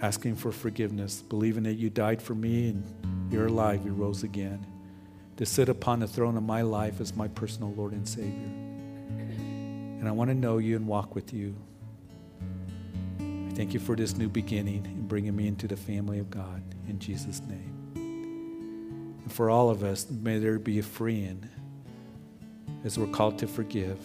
asking 0.00 0.36
for 0.36 0.52
forgiveness, 0.52 1.22
believing 1.22 1.64
that 1.64 1.74
you 1.74 1.90
died 1.90 2.22
for 2.22 2.34
me 2.34 2.68
and 2.70 3.32
you're 3.32 3.46
alive, 3.46 3.84
you 3.84 3.92
rose 3.92 4.22
again 4.22 4.64
to 5.36 5.46
sit 5.46 5.70
upon 5.70 6.00
the 6.00 6.06
throne 6.06 6.36
of 6.36 6.42
my 6.42 6.60
life 6.60 7.00
as 7.00 7.16
my 7.16 7.26
personal 7.26 7.72
Lord 7.72 7.92
and 7.92 8.06
Savior. 8.06 8.30
And 8.30 10.06
I 10.06 10.12
want 10.12 10.28
to 10.28 10.34
know 10.34 10.58
you 10.58 10.76
and 10.76 10.86
walk 10.86 11.14
with 11.14 11.32
you. 11.32 11.56
I 13.50 13.52
thank 13.52 13.74
you 13.74 13.80
for 13.80 13.96
this 13.96 14.16
new 14.16 14.28
beginning 14.28 14.86
and 14.86 15.08
bringing 15.08 15.34
me 15.34 15.48
into 15.48 15.66
the 15.66 15.76
family 15.76 16.20
of 16.20 16.30
God 16.30 16.62
in 16.88 17.00
Jesus' 17.00 17.40
name. 17.40 17.90
And 19.24 19.32
for 19.32 19.50
all 19.50 19.70
of 19.70 19.82
us, 19.82 20.08
may 20.08 20.38
there 20.38 20.60
be 20.60 20.78
a 20.78 20.84
freeing 20.84 21.48
as 22.84 22.96
we're 22.96 23.08
called 23.08 23.40
to 23.40 23.48
forgive. 23.48 23.98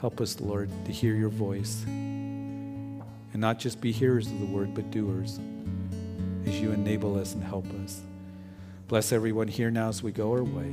Help 0.00 0.20
us, 0.20 0.40
Lord, 0.40 0.70
to 0.86 0.92
hear 0.92 1.14
your 1.14 1.28
voice 1.28 1.84
and 1.86 3.00
not 3.34 3.60
just 3.60 3.80
be 3.80 3.92
hearers 3.92 4.26
of 4.26 4.40
the 4.40 4.46
word, 4.46 4.74
but 4.74 4.90
doers 4.90 5.38
as 6.46 6.60
you 6.60 6.72
enable 6.72 7.16
us 7.16 7.34
and 7.34 7.44
help 7.44 7.66
us. 7.84 8.00
Bless 8.88 9.12
everyone 9.12 9.46
here 9.46 9.70
now 9.70 9.88
as 9.88 10.02
we 10.02 10.10
go 10.10 10.32
our 10.32 10.42
way. 10.42 10.72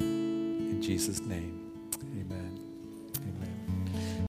In 0.00 0.82
Jesus' 0.82 1.20
name. 1.20 1.61